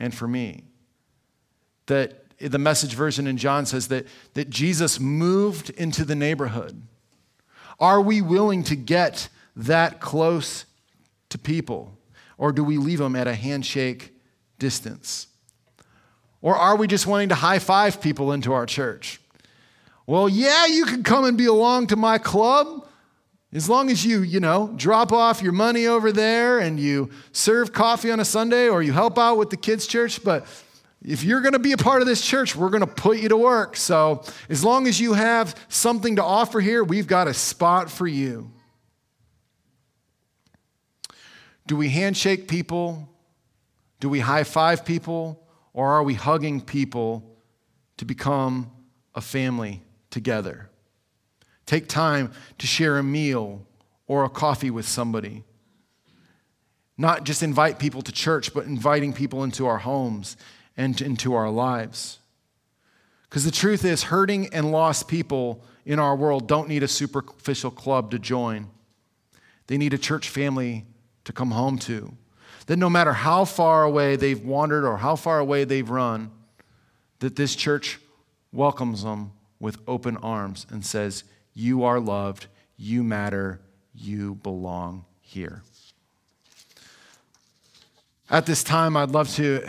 and 0.00 0.12
for 0.12 0.26
me. 0.26 0.64
That 1.86 2.24
the 2.40 2.58
message 2.58 2.94
version 2.94 3.28
in 3.28 3.36
John 3.36 3.66
says 3.66 3.88
that, 3.88 4.06
that 4.34 4.50
Jesus 4.50 4.98
moved 4.98 5.70
into 5.70 6.04
the 6.04 6.16
neighborhood. 6.16 6.82
Are 7.78 8.00
we 8.00 8.20
willing 8.20 8.64
to 8.64 8.76
get 8.76 9.28
that 9.54 10.00
close 10.00 10.64
to 11.28 11.38
people? 11.38 11.96
Or 12.36 12.50
do 12.50 12.64
we 12.64 12.76
leave 12.76 12.98
them 12.98 13.14
at 13.14 13.28
a 13.28 13.34
handshake 13.34 14.12
distance? 14.62 15.26
Or 16.40 16.54
are 16.54 16.76
we 16.76 16.86
just 16.86 17.04
wanting 17.04 17.30
to 17.30 17.34
high 17.34 17.58
five 17.58 18.00
people 18.00 18.30
into 18.30 18.52
our 18.52 18.64
church? 18.64 19.20
Well, 20.06 20.28
yeah, 20.28 20.66
you 20.66 20.84
can 20.84 21.02
come 21.02 21.24
and 21.24 21.36
be 21.36 21.46
along 21.46 21.88
to 21.88 21.96
my 21.96 22.18
club 22.18 22.86
as 23.52 23.68
long 23.68 23.90
as 23.90 24.06
you, 24.06 24.22
you 24.22 24.38
know, 24.38 24.72
drop 24.76 25.12
off 25.12 25.42
your 25.42 25.52
money 25.52 25.88
over 25.88 26.12
there 26.12 26.60
and 26.60 26.78
you 26.78 27.10
serve 27.32 27.72
coffee 27.72 28.12
on 28.12 28.20
a 28.20 28.24
Sunday 28.24 28.68
or 28.68 28.84
you 28.84 28.92
help 28.92 29.18
out 29.18 29.36
with 29.36 29.50
the 29.50 29.56
kids' 29.56 29.88
church. 29.88 30.22
But 30.22 30.46
if 31.04 31.24
you're 31.24 31.40
going 31.40 31.54
to 31.54 31.58
be 31.58 31.72
a 31.72 31.76
part 31.76 32.02
of 32.02 32.06
this 32.06 32.24
church, 32.24 32.54
we're 32.54 32.70
going 32.70 32.86
to 32.86 32.86
put 32.86 33.18
you 33.18 33.28
to 33.28 33.36
work. 33.36 33.76
So 33.76 34.24
as 34.48 34.62
long 34.62 34.86
as 34.86 35.00
you 35.00 35.14
have 35.14 35.56
something 35.68 36.16
to 36.16 36.24
offer 36.24 36.60
here, 36.60 36.84
we've 36.84 37.08
got 37.08 37.26
a 37.26 37.34
spot 37.34 37.90
for 37.90 38.06
you. 38.06 38.48
Do 41.66 41.76
we 41.76 41.88
handshake 41.90 42.46
people 42.48 43.08
do 44.02 44.08
we 44.08 44.18
high 44.18 44.42
five 44.42 44.84
people 44.84 45.40
or 45.72 45.92
are 45.92 46.02
we 46.02 46.14
hugging 46.14 46.60
people 46.60 47.36
to 47.98 48.04
become 48.04 48.68
a 49.14 49.20
family 49.20 49.80
together? 50.10 50.68
Take 51.66 51.86
time 51.86 52.32
to 52.58 52.66
share 52.66 52.98
a 52.98 53.04
meal 53.04 53.64
or 54.08 54.24
a 54.24 54.28
coffee 54.28 54.70
with 54.70 54.88
somebody. 54.88 55.44
Not 56.98 57.22
just 57.22 57.44
invite 57.44 57.78
people 57.78 58.02
to 58.02 58.10
church, 58.10 58.52
but 58.52 58.66
inviting 58.66 59.12
people 59.12 59.44
into 59.44 59.68
our 59.68 59.78
homes 59.78 60.36
and 60.76 61.00
into 61.00 61.34
our 61.34 61.48
lives. 61.48 62.18
Because 63.30 63.44
the 63.44 63.52
truth 63.52 63.84
is, 63.84 64.02
hurting 64.02 64.52
and 64.52 64.72
lost 64.72 65.06
people 65.06 65.64
in 65.86 66.00
our 66.00 66.16
world 66.16 66.48
don't 66.48 66.68
need 66.68 66.82
a 66.82 66.88
superficial 66.88 67.70
club 67.70 68.10
to 68.10 68.18
join, 68.18 68.68
they 69.68 69.78
need 69.78 69.94
a 69.94 69.98
church 69.98 70.28
family 70.28 70.86
to 71.22 71.32
come 71.32 71.52
home 71.52 71.78
to. 71.78 72.16
That 72.72 72.78
no 72.78 72.88
matter 72.88 73.12
how 73.12 73.44
far 73.44 73.84
away 73.84 74.16
they've 74.16 74.42
wandered 74.42 74.86
or 74.86 74.96
how 74.96 75.14
far 75.14 75.38
away 75.38 75.64
they've 75.64 75.90
run, 75.90 76.30
that 77.18 77.36
this 77.36 77.54
church 77.54 78.00
welcomes 78.50 79.02
them 79.02 79.32
with 79.60 79.76
open 79.86 80.16
arms 80.16 80.66
and 80.70 80.82
says, 80.82 81.24
You 81.52 81.84
are 81.84 82.00
loved, 82.00 82.46
you 82.78 83.02
matter, 83.04 83.60
you 83.94 84.36
belong 84.36 85.04
here. 85.20 85.60
At 88.30 88.46
this 88.46 88.64
time, 88.64 88.96
I'd 88.96 89.10
love 89.10 89.28
to 89.34 89.62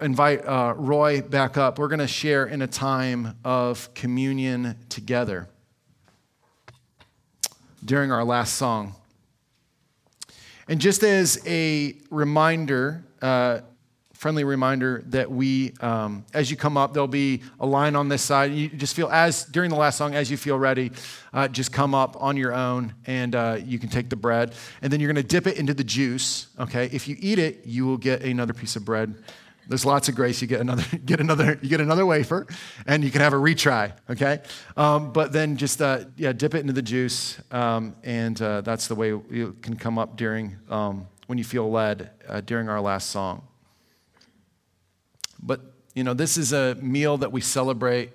invite 0.00 0.46
uh, 0.46 0.72
Roy 0.74 1.20
back 1.20 1.58
up. 1.58 1.78
We're 1.78 1.88
going 1.88 1.98
to 1.98 2.06
share 2.06 2.46
in 2.46 2.62
a 2.62 2.66
time 2.66 3.36
of 3.44 3.92
communion 3.92 4.74
together 4.88 5.50
during 7.84 8.10
our 8.10 8.24
last 8.24 8.54
song. 8.54 8.94
And 10.68 10.80
just 10.80 11.02
as 11.02 11.40
a 11.46 11.96
reminder, 12.10 13.02
uh, 13.22 13.60
friendly 14.12 14.44
reminder 14.44 15.02
that 15.06 15.30
we, 15.30 15.72
um, 15.80 16.26
as 16.34 16.50
you 16.50 16.58
come 16.58 16.76
up, 16.76 16.92
there'll 16.92 17.08
be 17.08 17.40
a 17.58 17.66
line 17.66 17.96
on 17.96 18.08
this 18.08 18.20
side. 18.20 18.52
You 18.52 18.68
just 18.68 18.94
feel 18.94 19.08
as 19.08 19.44
during 19.44 19.70
the 19.70 19.76
last 19.76 19.96
song, 19.96 20.14
as 20.14 20.30
you 20.30 20.36
feel 20.36 20.58
ready, 20.58 20.90
uh, 21.32 21.48
just 21.48 21.72
come 21.72 21.94
up 21.94 22.20
on 22.20 22.36
your 22.36 22.52
own, 22.52 22.94
and 23.06 23.34
uh, 23.34 23.58
you 23.64 23.78
can 23.78 23.88
take 23.88 24.10
the 24.10 24.16
bread, 24.16 24.54
and 24.82 24.92
then 24.92 25.00
you're 25.00 25.10
going 25.10 25.24
to 25.24 25.28
dip 25.28 25.46
it 25.46 25.56
into 25.56 25.72
the 25.72 25.84
juice. 25.84 26.48
Okay, 26.58 26.90
if 26.92 27.08
you 27.08 27.16
eat 27.18 27.38
it, 27.38 27.64
you 27.64 27.86
will 27.86 27.96
get 27.96 28.22
another 28.22 28.52
piece 28.52 28.76
of 28.76 28.84
bread 28.84 29.14
there's 29.68 29.84
lots 29.84 30.08
of 30.08 30.14
grace. 30.14 30.40
You 30.40 30.48
get 30.48 30.60
another, 30.60 30.84
get 31.04 31.20
another, 31.20 31.58
you 31.62 31.68
get 31.68 31.80
another 31.80 32.06
wafer, 32.06 32.46
and 32.86 33.04
you 33.04 33.10
can 33.10 33.20
have 33.20 33.34
a 33.34 33.36
retry. 33.36 33.92
Okay, 34.08 34.40
um, 34.76 35.12
but 35.12 35.32
then 35.32 35.56
just 35.56 35.80
uh, 35.82 36.04
yeah, 36.16 36.32
dip 36.32 36.54
it 36.54 36.60
into 36.60 36.72
the 36.72 36.82
juice, 36.82 37.38
um, 37.50 37.94
and 38.02 38.40
uh, 38.40 38.62
that's 38.62 38.88
the 38.88 38.94
way 38.94 39.08
you 39.08 39.56
can 39.62 39.76
come 39.76 39.98
up 39.98 40.16
during 40.16 40.56
um, 40.70 41.06
when 41.26 41.38
you 41.38 41.44
feel 41.44 41.70
led 41.70 42.10
uh, 42.26 42.40
during 42.40 42.68
our 42.68 42.80
last 42.80 43.10
song. 43.10 43.46
But 45.40 45.60
you 45.94 46.02
know, 46.02 46.14
this 46.14 46.36
is 46.36 46.52
a 46.52 46.74
meal 46.76 47.18
that 47.18 47.30
we 47.30 47.40
celebrate 47.40 48.10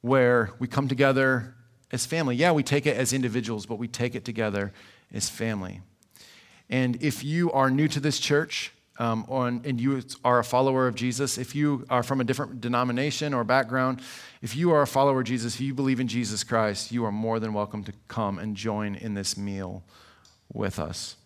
where 0.00 0.52
we 0.58 0.66
come 0.66 0.88
together 0.88 1.54
as 1.92 2.04
family. 2.04 2.36
Yeah, 2.36 2.52
we 2.52 2.62
take 2.62 2.86
it 2.86 2.96
as 2.96 3.12
individuals, 3.12 3.66
but 3.66 3.76
we 3.76 3.88
take 3.88 4.14
it 4.14 4.24
together 4.24 4.72
as 5.12 5.28
family. 5.28 5.80
And 6.68 7.02
if 7.02 7.24
you 7.24 7.50
are 7.52 7.70
new 7.70 7.88
to 7.88 8.00
this 8.00 8.18
church, 8.18 8.72
um, 8.98 9.24
on, 9.28 9.62
and 9.64 9.80
you 9.80 10.02
are 10.24 10.40
a 10.40 10.44
follower 10.44 10.88
of 10.88 10.94
Jesus, 10.96 11.38
if 11.38 11.54
you 11.54 11.86
are 11.88 12.02
from 12.02 12.20
a 12.20 12.24
different 12.24 12.60
denomination 12.60 13.32
or 13.32 13.44
background, 13.44 14.02
if 14.42 14.56
you 14.56 14.72
are 14.72 14.82
a 14.82 14.86
follower 14.86 15.20
of 15.20 15.26
Jesus, 15.26 15.54
if 15.54 15.60
you 15.60 15.72
believe 15.72 16.00
in 16.00 16.08
Jesus 16.08 16.42
Christ, 16.42 16.90
you 16.90 17.04
are 17.04 17.12
more 17.12 17.38
than 17.38 17.54
welcome 17.54 17.84
to 17.84 17.92
come 18.08 18.38
and 18.38 18.56
join 18.56 18.96
in 18.96 19.14
this 19.14 19.36
meal 19.36 19.84
with 20.52 20.78
us. 20.78 21.16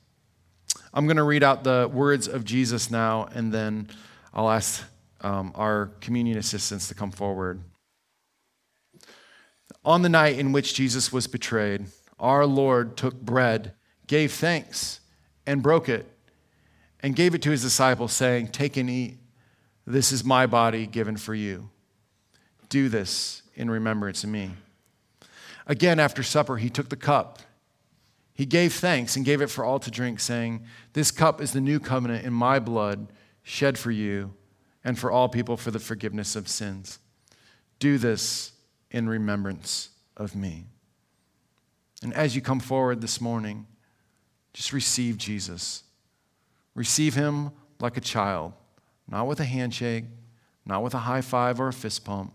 I'm 0.92 1.06
going 1.06 1.16
to 1.16 1.22
read 1.22 1.42
out 1.42 1.64
the 1.64 1.90
words 1.90 2.28
of 2.28 2.44
Jesus 2.44 2.90
now, 2.90 3.28
and 3.34 3.52
then 3.52 3.88
I'll 4.34 4.50
ask 4.50 4.84
um, 5.22 5.52
our 5.54 5.92
communion 6.00 6.36
assistants 6.36 6.88
to 6.88 6.94
come 6.94 7.10
forward. 7.10 7.62
On 9.84 10.02
the 10.02 10.08
night 10.10 10.38
in 10.38 10.52
which 10.52 10.74
Jesus 10.74 11.10
was 11.10 11.26
betrayed, 11.26 11.86
our 12.20 12.44
Lord 12.46 12.96
took 12.96 13.20
bread, 13.20 13.72
gave 14.06 14.32
thanks, 14.32 15.00
and 15.46 15.62
broke 15.62 15.88
it, 15.88 16.11
and 17.02 17.16
gave 17.16 17.34
it 17.34 17.42
to 17.42 17.50
his 17.50 17.62
disciples, 17.62 18.12
saying, 18.12 18.48
Take 18.48 18.76
and 18.76 18.88
eat. 18.88 19.18
This 19.86 20.12
is 20.12 20.24
my 20.24 20.46
body 20.46 20.86
given 20.86 21.16
for 21.16 21.34
you. 21.34 21.70
Do 22.68 22.88
this 22.88 23.42
in 23.54 23.70
remembrance 23.70 24.22
of 24.24 24.30
me. 24.30 24.52
Again, 25.66 25.98
after 25.98 26.22
supper, 26.22 26.56
he 26.56 26.70
took 26.70 26.88
the 26.88 26.96
cup. 26.96 27.40
He 28.34 28.46
gave 28.46 28.72
thanks 28.72 29.16
and 29.16 29.24
gave 29.24 29.42
it 29.42 29.48
for 29.48 29.64
all 29.64 29.78
to 29.80 29.90
drink, 29.90 30.20
saying, 30.20 30.64
This 30.92 31.10
cup 31.10 31.40
is 31.40 31.52
the 31.52 31.60
new 31.60 31.78
covenant 31.80 32.24
in 32.24 32.32
my 32.32 32.58
blood, 32.58 33.12
shed 33.42 33.76
for 33.78 33.90
you 33.90 34.34
and 34.84 34.98
for 34.98 35.10
all 35.10 35.28
people 35.28 35.56
for 35.56 35.70
the 35.70 35.78
forgiveness 35.78 36.34
of 36.34 36.48
sins. 36.48 36.98
Do 37.78 37.98
this 37.98 38.52
in 38.90 39.08
remembrance 39.08 39.90
of 40.16 40.34
me. 40.34 40.66
And 42.02 42.12
as 42.14 42.34
you 42.34 42.42
come 42.42 42.60
forward 42.60 43.00
this 43.00 43.20
morning, 43.20 43.66
just 44.54 44.72
receive 44.72 45.18
Jesus. 45.18 45.84
Receive 46.74 47.14
him 47.14 47.50
like 47.80 47.96
a 47.96 48.00
child, 48.00 48.52
not 49.08 49.26
with 49.26 49.40
a 49.40 49.44
handshake, 49.44 50.04
not 50.64 50.82
with 50.82 50.94
a 50.94 50.98
high 50.98 51.20
five 51.20 51.60
or 51.60 51.68
a 51.68 51.72
fist 51.72 52.04
pump, 52.04 52.32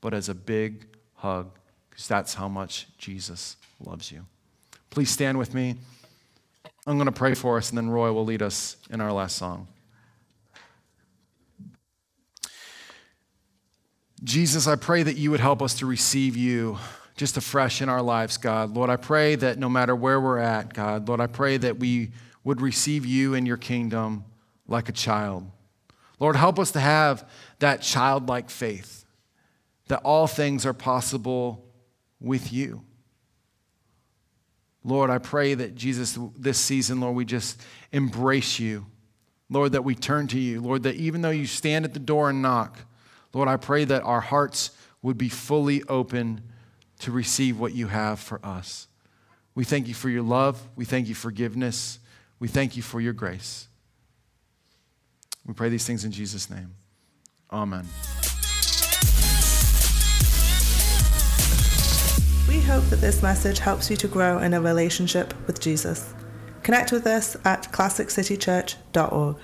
but 0.00 0.14
as 0.14 0.28
a 0.28 0.34
big 0.34 0.86
hug, 1.14 1.50
because 1.88 2.08
that's 2.08 2.34
how 2.34 2.48
much 2.48 2.86
Jesus 2.98 3.56
loves 3.80 4.10
you. 4.10 4.26
Please 4.90 5.10
stand 5.10 5.38
with 5.38 5.54
me. 5.54 5.76
I'm 6.86 6.96
going 6.96 7.06
to 7.06 7.12
pray 7.12 7.34
for 7.34 7.56
us, 7.56 7.70
and 7.70 7.78
then 7.78 7.88
Roy 7.88 8.12
will 8.12 8.24
lead 8.24 8.42
us 8.42 8.76
in 8.90 9.00
our 9.00 9.12
last 9.12 9.36
song. 9.36 9.68
Jesus, 14.22 14.66
I 14.66 14.76
pray 14.76 15.02
that 15.02 15.16
you 15.16 15.30
would 15.30 15.40
help 15.40 15.60
us 15.60 15.74
to 15.78 15.86
receive 15.86 16.36
you 16.36 16.78
just 17.16 17.36
afresh 17.36 17.82
in 17.82 17.88
our 17.88 18.02
lives, 18.02 18.36
God. 18.36 18.70
Lord, 18.70 18.90
I 18.90 18.96
pray 18.96 19.34
that 19.36 19.58
no 19.58 19.68
matter 19.68 19.94
where 19.94 20.20
we're 20.20 20.38
at, 20.38 20.72
God, 20.72 21.08
Lord, 21.08 21.20
I 21.20 21.26
pray 21.26 21.56
that 21.58 21.78
we 21.78 22.10
would 22.44 22.60
receive 22.60 23.04
you 23.06 23.34
in 23.34 23.46
your 23.46 23.56
kingdom 23.56 24.24
like 24.68 24.88
a 24.88 24.92
child. 24.92 25.50
Lord, 26.20 26.36
help 26.36 26.58
us 26.58 26.70
to 26.72 26.80
have 26.80 27.28
that 27.58 27.82
childlike 27.82 28.50
faith 28.50 29.04
that 29.88 30.00
all 30.04 30.26
things 30.26 30.64
are 30.64 30.72
possible 30.72 31.64
with 32.20 32.52
you. 32.52 32.82
Lord, 34.82 35.10
I 35.10 35.18
pray 35.18 35.54
that 35.54 35.74
Jesus, 35.74 36.18
this 36.36 36.58
season, 36.58 37.00
Lord, 37.00 37.16
we 37.16 37.24
just 37.24 37.60
embrace 37.92 38.58
you. 38.58 38.86
Lord, 39.50 39.72
that 39.72 39.84
we 39.84 39.94
turn 39.94 40.26
to 40.28 40.38
you. 40.38 40.60
Lord, 40.60 40.82
that 40.84 40.96
even 40.96 41.22
though 41.22 41.30
you 41.30 41.46
stand 41.46 41.84
at 41.84 41.94
the 41.94 42.00
door 42.00 42.30
and 42.30 42.42
knock, 42.42 42.78
Lord, 43.32 43.48
I 43.48 43.56
pray 43.56 43.84
that 43.84 44.02
our 44.02 44.20
hearts 44.20 44.70
would 45.02 45.18
be 45.18 45.28
fully 45.28 45.82
open 45.84 46.40
to 47.00 47.10
receive 47.10 47.58
what 47.58 47.74
you 47.74 47.88
have 47.88 48.20
for 48.20 48.44
us. 48.44 48.88
We 49.54 49.64
thank 49.64 49.88
you 49.88 49.94
for 49.94 50.08
your 50.08 50.22
love. 50.22 50.66
We 50.76 50.84
thank 50.84 51.08
you 51.08 51.14
for 51.14 51.22
forgiveness. 51.22 51.98
We 52.44 52.48
thank 52.48 52.76
you 52.76 52.82
for 52.82 53.00
your 53.00 53.14
grace. 53.14 53.68
We 55.46 55.54
pray 55.54 55.70
these 55.70 55.86
things 55.86 56.04
in 56.04 56.12
Jesus' 56.12 56.50
name. 56.50 56.74
Amen. 57.50 57.86
We 62.46 62.60
hope 62.60 62.84
that 62.90 63.00
this 63.00 63.22
message 63.22 63.60
helps 63.60 63.88
you 63.88 63.96
to 63.96 64.08
grow 64.08 64.40
in 64.40 64.52
a 64.52 64.60
relationship 64.60 65.32
with 65.46 65.58
Jesus. 65.58 66.12
Connect 66.62 66.92
with 66.92 67.06
us 67.06 67.34
at 67.46 67.72
classiccitychurch.org. 67.72 69.36